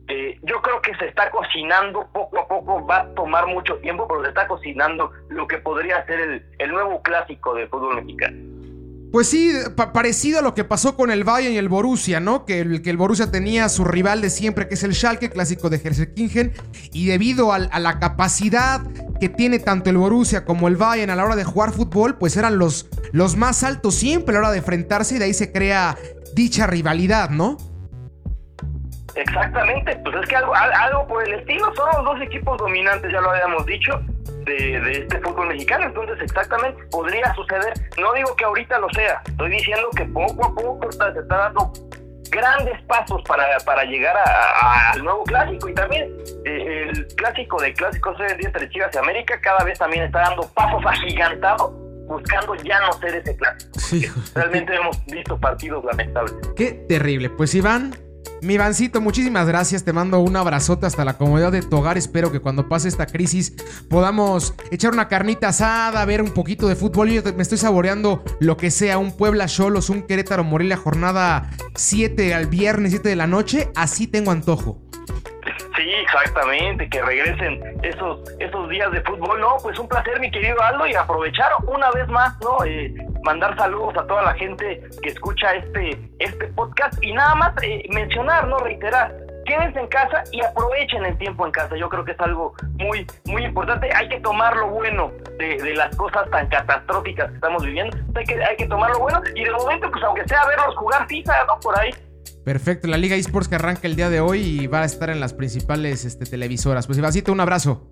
Eh, 0.09 0.39
yo 0.43 0.63
creo 0.63 0.81
que 0.81 0.95
se 0.97 1.07
está 1.07 1.31
cocinando 1.31 2.09
poco 2.13 2.39
a 2.39 2.49
poco, 2.49 2.87
va 2.87 3.01
a 3.01 3.15
tomar 3.15 3.47
mucho 3.47 3.77
tiempo, 3.77 4.09
pero 4.09 4.23
se 4.23 4.29
está 4.31 4.49
cocinando 4.49 5.13
lo 5.29 5.47
que 5.47 5.59
podría 5.59 6.05
ser 6.07 6.21
el, 6.21 6.47
el 6.59 6.71
nuevo 6.71 7.03
clásico 7.03 7.55
del 7.55 7.69
fútbol 7.69 7.97
mexicano. 7.97 8.58
Pues 9.11 9.27
sí, 9.29 9.53
parecido 9.95 10.41
a 10.41 10.43
lo 10.43 10.55
que 10.55 10.65
pasó 10.65 10.95
con 10.95 11.11
el 11.11 11.25
Bayern 11.25 11.55
y 11.55 11.57
el 11.57 11.71
Borussia, 11.71 12.21
¿no? 12.21 12.45
Que 12.45 12.61
el, 12.61 12.83
que 12.83 12.91
el 12.91 12.99
Borussia 12.99 13.31
tenía 13.31 13.71
su 13.71 13.85
rival 13.85 14.21
de 14.21 14.29
siempre, 14.29 14.69
que 14.69 14.75
es 14.75 14.83
el 14.83 14.95
Schalke, 14.95 15.31
clásico 15.31 15.71
de 15.71 15.79
Helsinki, 15.79 16.51
y 16.93 17.07
debido 17.07 17.53
a, 17.53 17.59
la 17.59 17.99
capacidad 18.01 18.83
que 19.19 19.31
tiene 19.31 19.61
tanto 19.61 19.89
el 19.89 19.97
Borussia 19.97 20.45
como 20.45 20.69
el 20.69 20.77
Bayern 20.77 21.11
a 21.11 21.17
la 21.17 21.25
hora 21.25 21.37
de 21.37 21.45
jugar 21.45 21.73
fútbol, 21.73 22.19
pues 22.19 22.37
eran 22.37 22.59
los, 22.59 22.91
los 23.13 23.37
más 23.37 23.65
altos 23.65 23.95
siempre 23.95 24.37
a 24.37 24.41
la 24.41 24.49
hora 24.49 24.53
de 24.53 24.59
enfrentarse 24.59 25.17
y 25.17 25.19
de 25.19 25.25
ahí 25.25 25.35
se 25.35 25.53
crea 25.53 25.97
dicha 26.35 26.67
rivalidad, 26.67 27.31
¿no? 27.31 27.57
Exactamente, 29.15 29.97
pues 30.05 30.17
es 30.23 30.29
que 30.29 30.37
algo, 30.37 30.55
algo 30.55 31.07
por 31.09 31.27
el 31.27 31.35
estilo, 31.35 31.75
son 31.75 31.89
los 31.97 32.05
dos 32.05 32.23
equipos 32.23 32.59
dominantes, 32.59 33.11
ya 33.11 33.21
lo 33.21 33.31
habíamos 33.31 33.65
dicho, 33.67 34.01
de, 34.49 34.93
este 34.93 35.21
fútbol 35.21 35.49
mexicano. 35.49 35.85
Entonces, 35.85 36.19
exactamente, 36.21 36.83
podría 36.91 37.35
suceder. 37.35 37.73
No 37.99 38.13
digo 38.15 38.35
que 38.37 38.45
ahorita 38.45 38.79
lo 38.79 38.89
sea, 38.91 39.23
estoy 39.27 39.51
diciendo 39.51 39.89
que 39.95 40.05
poco 40.07 40.47
a 40.47 40.55
poco 40.55 40.89
está, 40.89 41.13
se 41.13 41.21
está 41.21 41.37
dando 41.37 41.73
grandes 42.31 42.81
pasos 42.83 43.23
para, 43.27 43.59
para 43.65 43.85
llegar 43.85 44.17
al 44.93 45.03
nuevo 45.03 45.25
clásico 45.25 45.69
y 45.69 45.75
también 45.75 46.15
eh, 46.45 46.91
el 46.91 47.07
clásico 47.17 47.61
de 47.61 47.73
clásicos 47.73 48.19
hoy 48.21 48.27
entre 48.39 48.69
Chivas 48.69 48.95
y 48.95 48.99
América 48.99 49.41
cada 49.41 49.65
vez 49.65 49.79
también 49.79 50.05
está 50.05 50.21
dando 50.21 50.47
pasos 50.53 50.83
agigantados 50.85 51.73
buscando 52.07 52.55
ya 52.57 52.81
no 52.81 52.93
ser 52.95 53.17
ese 53.17 53.37
clásico. 53.37 54.21
Realmente 54.35 54.75
hemos 54.75 55.05
visto 55.07 55.39
partidos 55.39 55.85
lamentables. 55.85 56.35
Qué 56.57 56.73
terrible. 56.89 57.31
Pues 57.31 57.55
Iván, 57.55 57.95
mi 58.43 58.57
Vancito, 58.57 59.01
muchísimas 59.01 59.47
gracias. 59.47 59.85
Te 59.85 59.93
mando 59.93 60.21
un 60.21 60.37
abrazote 60.37 60.87
hasta 60.87 61.05
la 61.05 61.19
comodidad 61.19 61.53
de 61.53 61.63
tu 61.63 61.77
hogar. 61.77 61.99
Espero 61.99 62.31
que 62.31 62.41
cuando 62.41 62.69
pase 62.69 62.89
esta 62.89 63.07
crisis 63.07 63.55
podamos 63.89 64.55
echar 64.71 64.93
una 64.93 65.09
carnita 65.09 65.49
asada, 65.49 66.05
ver 66.05 66.23
un 66.23 66.31
poquito 66.31 66.69
de 66.69 66.77
fútbol. 66.77 67.11
Yo 67.11 67.23
me 67.35 67.43
estoy 67.43 67.59
saboreando 67.59 68.23
lo 68.41 68.57
que 68.57 68.71
sea, 68.71 68.99
un 68.99 69.13
Puebla 69.13 69.47
Cholos, 69.47 69.91
un 69.91 70.03
Querétaro 70.03 70.45
Morelia, 70.45 70.77
jornada 70.77 71.51
7 71.75 72.35
al 72.35 72.47
viernes, 72.47 72.93
7 72.93 73.09
de 73.09 73.17
la 73.17 73.27
noche. 73.27 73.71
Así 73.75 74.07
tengo 74.07 74.31
antojo. 74.31 74.88
Sí, 75.79 75.89
exactamente, 75.95 76.91
que 76.91 77.01
regresen 77.01 77.63
esos 77.85 78.19
esos 78.41 78.69
días 78.69 78.91
de 78.91 79.01
fútbol. 79.03 79.41
No, 79.41 79.57
pues 79.63 79.79
un 79.79 79.87
placer, 79.87 80.19
mi 80.19 80.29
querido 80.29 80.61
Aldo, 80.61 80.89
y 80.89 80.95
aprovechar 80.97 81.53
una 81.69 81.89
vez 81.93 82.09
más, 82.09 82.37
¿no? 82.41 82.65
Eh, 82.65 82.93
mandar 83.23 83.57
saludos 83.57 83.97
a 83.97 84.05
toda 84.09 84.23
la 84.23 84.35
gente 84.35 84.83
que 85.01 85.11
escucha 85.11 85.55
este 85.55 85.97
este 86.19 86.49
podcast 86.49 86.95
y 87.01 87.13
nada 87.13 87.37
más 87.37 87.53
eh, 87.63 87.85
mencionar, 87.91 88.49
no 88.49 88.59
reiterar, 88.59 89.15
quédense 89.47 89.79
en 89.79 89.87
casa 89.87 90.25
y 90.33 90.43
aprovechen 90.43 91.05
el 91.05 91.17
tiempo 91.17 91.47
en 91.47 91.53
casa. 91.53 91.77
Yo 91.77 91.89
creo 91.89 92.05
que 92.05 92.11
es 92.13 92.21
algo 92.21 92.55
muy, 92.79 93.07
muy 93.27 93.45
importante. 93.45 93.89
Hay 93.95 94.09
que 94.09 94.19
tomar 94.19 94.57
lo 94.57 94.71
bueno 94.71 95.13
de, 95.39 95.75
las 95.77 95.95
cosas 95.95 96.29
tan 96.31 96.49
catastróficas 96.49 97.29
que 97.29 97.35
estamos 97.37 97.65
viviendo. 97.65 97.97
Hay 98.17 98.25
que, 98.25 98.45
hay 98.45 98.57
que 98.57 98.67
tomar 98.67 98.91
lo 98.91 98.99
bueno 98.99 99.23
y 99.33 99.45
de 99.45 99.51
momento, 99.53 99.89
pues 99.93 100.03
aunque 100.03 100.27
sea 100.27 100.45
verlos 100.45 100.75
jugar 100.75 101.07
FIFA, 101.07 101.45
¿no? 101.47 101.61
Por 101.61 101.79
ahí. 101.79 101.95
Perfecto, 102.49 102.89
la 102.89 102.97
Liga 102.97 103.15
eSports 103.15 103.47
que 103.47 103.57
arranca 103.57 103.83
el 103.83 103.95
día 103.95 104.09
de 104.09 104.21
hoy 104.21 104.41
y 104.41 104.67
va 104.69 104.81
a 104.81 104.87
estar 104.87 105.11
en 105.11 105.21
las 105.21 105.35
principales 105.35 106.07
este, 106.07 106.25
televisoras. 106.25 106.87
Pues 106.87 106.97
Ivacito, 106.97 107.31
un 107.31 107.41
abrazo. 107.41 107.91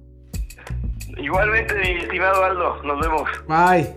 Igualmente, 1.18 1.74
mi 1.74 2.02
estimado 2.02 2.42
Aldo, 2.42 2.82
nos 2.82 2.98
vemos. 2.98 3.28
Bye. 3.46 3.94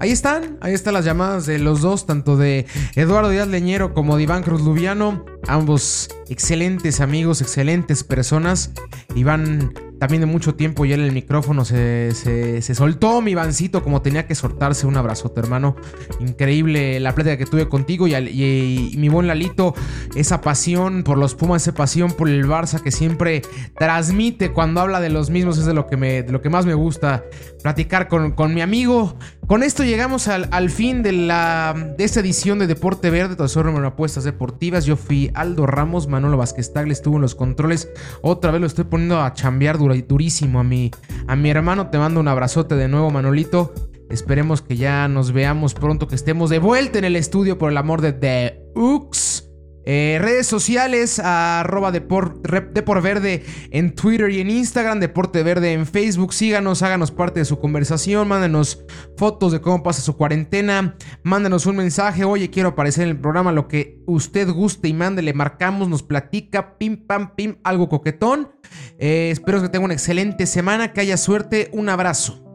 Ahí 0.00 0.10
están, 0.10 0.56
ahí 0.62 0.72
están 0.72 0.94
las 0.94 1.04
llamadas 1.04 1.44
de 1.44 1.58
los 1.58 1.82
dos, 1.82 2.06
tanto 2.06 2.38
de 2.38 2.64
Eduardo 2.96 3.28
Díaz 3.28 3.48
Leñero 3.48 3.92
como 3.92 4.16
de 4.16 4.22
Iván 4.22 4.42
Cruz 4.42 4.62
Lubiano, 4.62 5.26
ambos 5.46 6.08
excelentes 6.30 7.02
amigos, 7.02 7.42
excelentes 7.42 8.04
personas. 8.04 8.72
Iván 9.14 9.74
también 10.02 10.22
de 10.22 10.26
mucho 10.26 10.56
tiempo 10.56 10.84
ya 10.84 10.96
en 10.96 11.02
el 11.02 11.12
micrófono 11.12 11.64
se, 11.64 12.10
se, 12.12 12.74
soltó 12.74 13.20
mi 13.20 13.30
Ivancito 13.30 13.84
como 13.84 14.02
tenía 14.02 14.26
que 14.26 14.34
soltarse. 14.34 14.84
Un 14.84 14.96
abrazote, 14.96 15.38
hermano. 15.38 15.76
Increíble 16.18 16.98
la 16.98 17.14
plática 17.14 17.36
que 17.36 17.46
tuve 17.46 17.68
contigo 17.68 18.08
y, 18.08 18.16
y, 18.16 18.96
mi 18.96 19.08
buen 19.08 19.28
Lalito, 19.28 19.76
esa 20.16 20.40
pasión 20.40 21.04
por 21.04 21.18
los 21.18 21.36
Pumas, 21.36 21.62
esa 21.62 21.74
pasión 21.76 22.10
por 22.10 22.28
el 22.28 22.44
Barça 22.48 22.82
que 22.82 22.90
siempre 22.90 23.42
transmite 23.78 24.50
cuando 24.50 24.80
habla 24.80 24.98
de 24.98 25.08
los 25.08 25.30
mismos, 25.30 25.56
es 25.58 25.66
de 25.66 25.72
lo 25.72 25.86
que, 25.86 25.96
me, 25.96 26.24
de 26.24 26.32
lo 26.32 26.42
que 26.42 26.50
más 26.50 26.66
me 26.66 26.74
gusta 26.74 27.22
platicar 27.62 28.08
con, 28.08 28.32
con 28.32 28.54
mi 28.54 28.60
amigo. 28.60 29.16
Con 29.46 29.62
esto 29.62 29.82
llegamos 29.82 30.28
al, 30.28 30.48
al, 30.52 30.70
fin 30.70 31.02
de, 31.02 31.12
la, 31.12 31.74
de 31.98 32.04
esta 32.04 32.20
edición 32.20 32.58
de 32.60 32.66
Deporte 32.66 33.10
Verde, 33.10 33.36
Tesoro 33.36 33.70
número 33.70 33.88
apuestas 33.88 34.24
deportivas. 34.24 34.84
Yo 34.86 34.96
fui 34.96 35.30
Aldo 35.34 35.66
Ramos, 35.66 36.06
Manolo 36.06 36.36
Vázquez 36.36 36.72
Tagle 36.72 36.92
estuvo 36.92 37.16
en 37.16 37.22
los 37.22 37.34
controles. 37.34 37.90
Otra 38.22 38.52
vez 38.52 38.60
lo 38.60 38.66
estoy 38.66 38.84
poniendo 38.84 39.20
a 39.20 39.34
chambear 39.34 39.78
durísimo 39.78 40.60
a 40.60 40.64
mi, 40.64 40.90
a 41.26 41.36
mi 41.36 41.50
hermano. 41.50 41.88
Te 41.88 41.98
mando 41.98 42.20
un 42.20 42.28
abrazote 42.28 42.76
de 42.76 42.88
nuevo, 42.88 43.10
Manolito. 43.10 43.74
Esperemos 44.08 44.62
que 44.62 44.76
ya 44.76 45.08
nos 45.08 45.32
veamos 45.32 45.74
pronto, 45.74 46.06
que 46.06 46.14
estemos 46.14 46.48
de 46.48 46.58
vuelta 46.58 46.98
en 46.98 47.04
el 47.04 47.16
estudio 47.16 47.58
por 47.58 47.70
el 47.70 47.78
amor 47.78 48.00
de 48.00 48.12
The 48.12 48.70
Ux. 48.74 49.51
Eh, 49.84 50.18
redes 50.20 50.46
sociales, 50.46 51.18
arroba 51.18 51.90
Verde 51.90 53.44
en 53.70 53.94
Twitter 53.94 54.30
y 54.30 54.40
en 54.40 54.50
Instagram, 54.50 55.00
Deporte 55.00 55.42
Verde 55.42 55.72
en 55.72 55.86
Facebook. 55.86 56.32
Síganos, 56.32 56.82
háganos 56.82 57.10
parte 57.10 57.40
de 57.40 57.44
su 57.44 57.58
conversación, 57.58 58.28
mándenos 58.28 58.84
fotos 59.16 59.52
de 59.52 59.60
cómo 59.60 59.82
pasa 59.82 60.02
su 60.02 60.16
cuarentena, 60.16 60.96
mándenos 61.22 61.66
un 61.66 61.76
mensaje, 61.76 62.24
oye, 62.24 62.50
quiero 62.50 62.70
aparecer 62.70 63.04
en 63.04 63.10
el 63.10 63.20
programa, 63.20 63.52
lo 63.52 63.68
que 63.68 64.00
usted 64.06 64.48
guste 64.50 64.88
y 64.88 64.92
mande, 64.92 65.22
le 65.22 65.34
marcamos, 65.34 65.88
nos 65.88 66.02
platica, 66.02 66.78
pim, 66.78 67.06
pam, 67.06 67.34
pim, 67.34 67.56
algo 67.64 67.88
coquetón. 67.88 68.52
Eh, 68.98 69.30
espero 69.32 69.60
que 69.60 69.68
tenga 69.68 69.84
una 69.84 69.94
excelente 69.94 70.46
semana, 70.46 70.92
que 70.92 71.00
haya 71.00 71.16
suerte, 71.16 71.70
un 71.72 71.88
abrazo. 71.88 72.51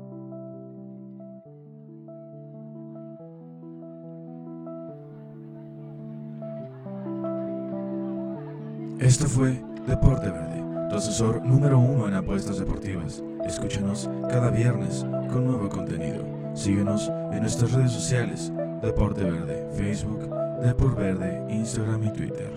Esto 9.08 9.26
fue 9.26 9.64
Deporte 9.88 10.30
Verde, 10.30 10.90
tu 10.90 10.98
asesor 10.98 11.42
número 11.42 11.80
uno 11.80 12.10
en 12.10 12.16
apuestas 12.16 12.60
deportivas. 12.60 13.24
Escúchanos 13.46 14.10
cada 14.30 14.50
viernes 14.50 15.06
con 15.32 15.46
nuevo 15.46 15.70
contenido. 15.70 16.26
Síguenos 16.54 17.10
en 17.32 17.40
nuestras 17.40 17.72
redes 17.72 17.94
sociales, 17.94 18.52
Deporte 18.82 19.24
Verde, 19.24 19.66
Facebook, 19.78 20.30
Deporte 20.62 21.02
Verde, 21.02 21.42
Instagram 21.50 22.04
y 22.04 22.12
Twitter. 22.12 22.52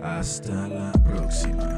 Hasta 0.00 0.68
la 0.68 0.92
próxima. 0.92 1.74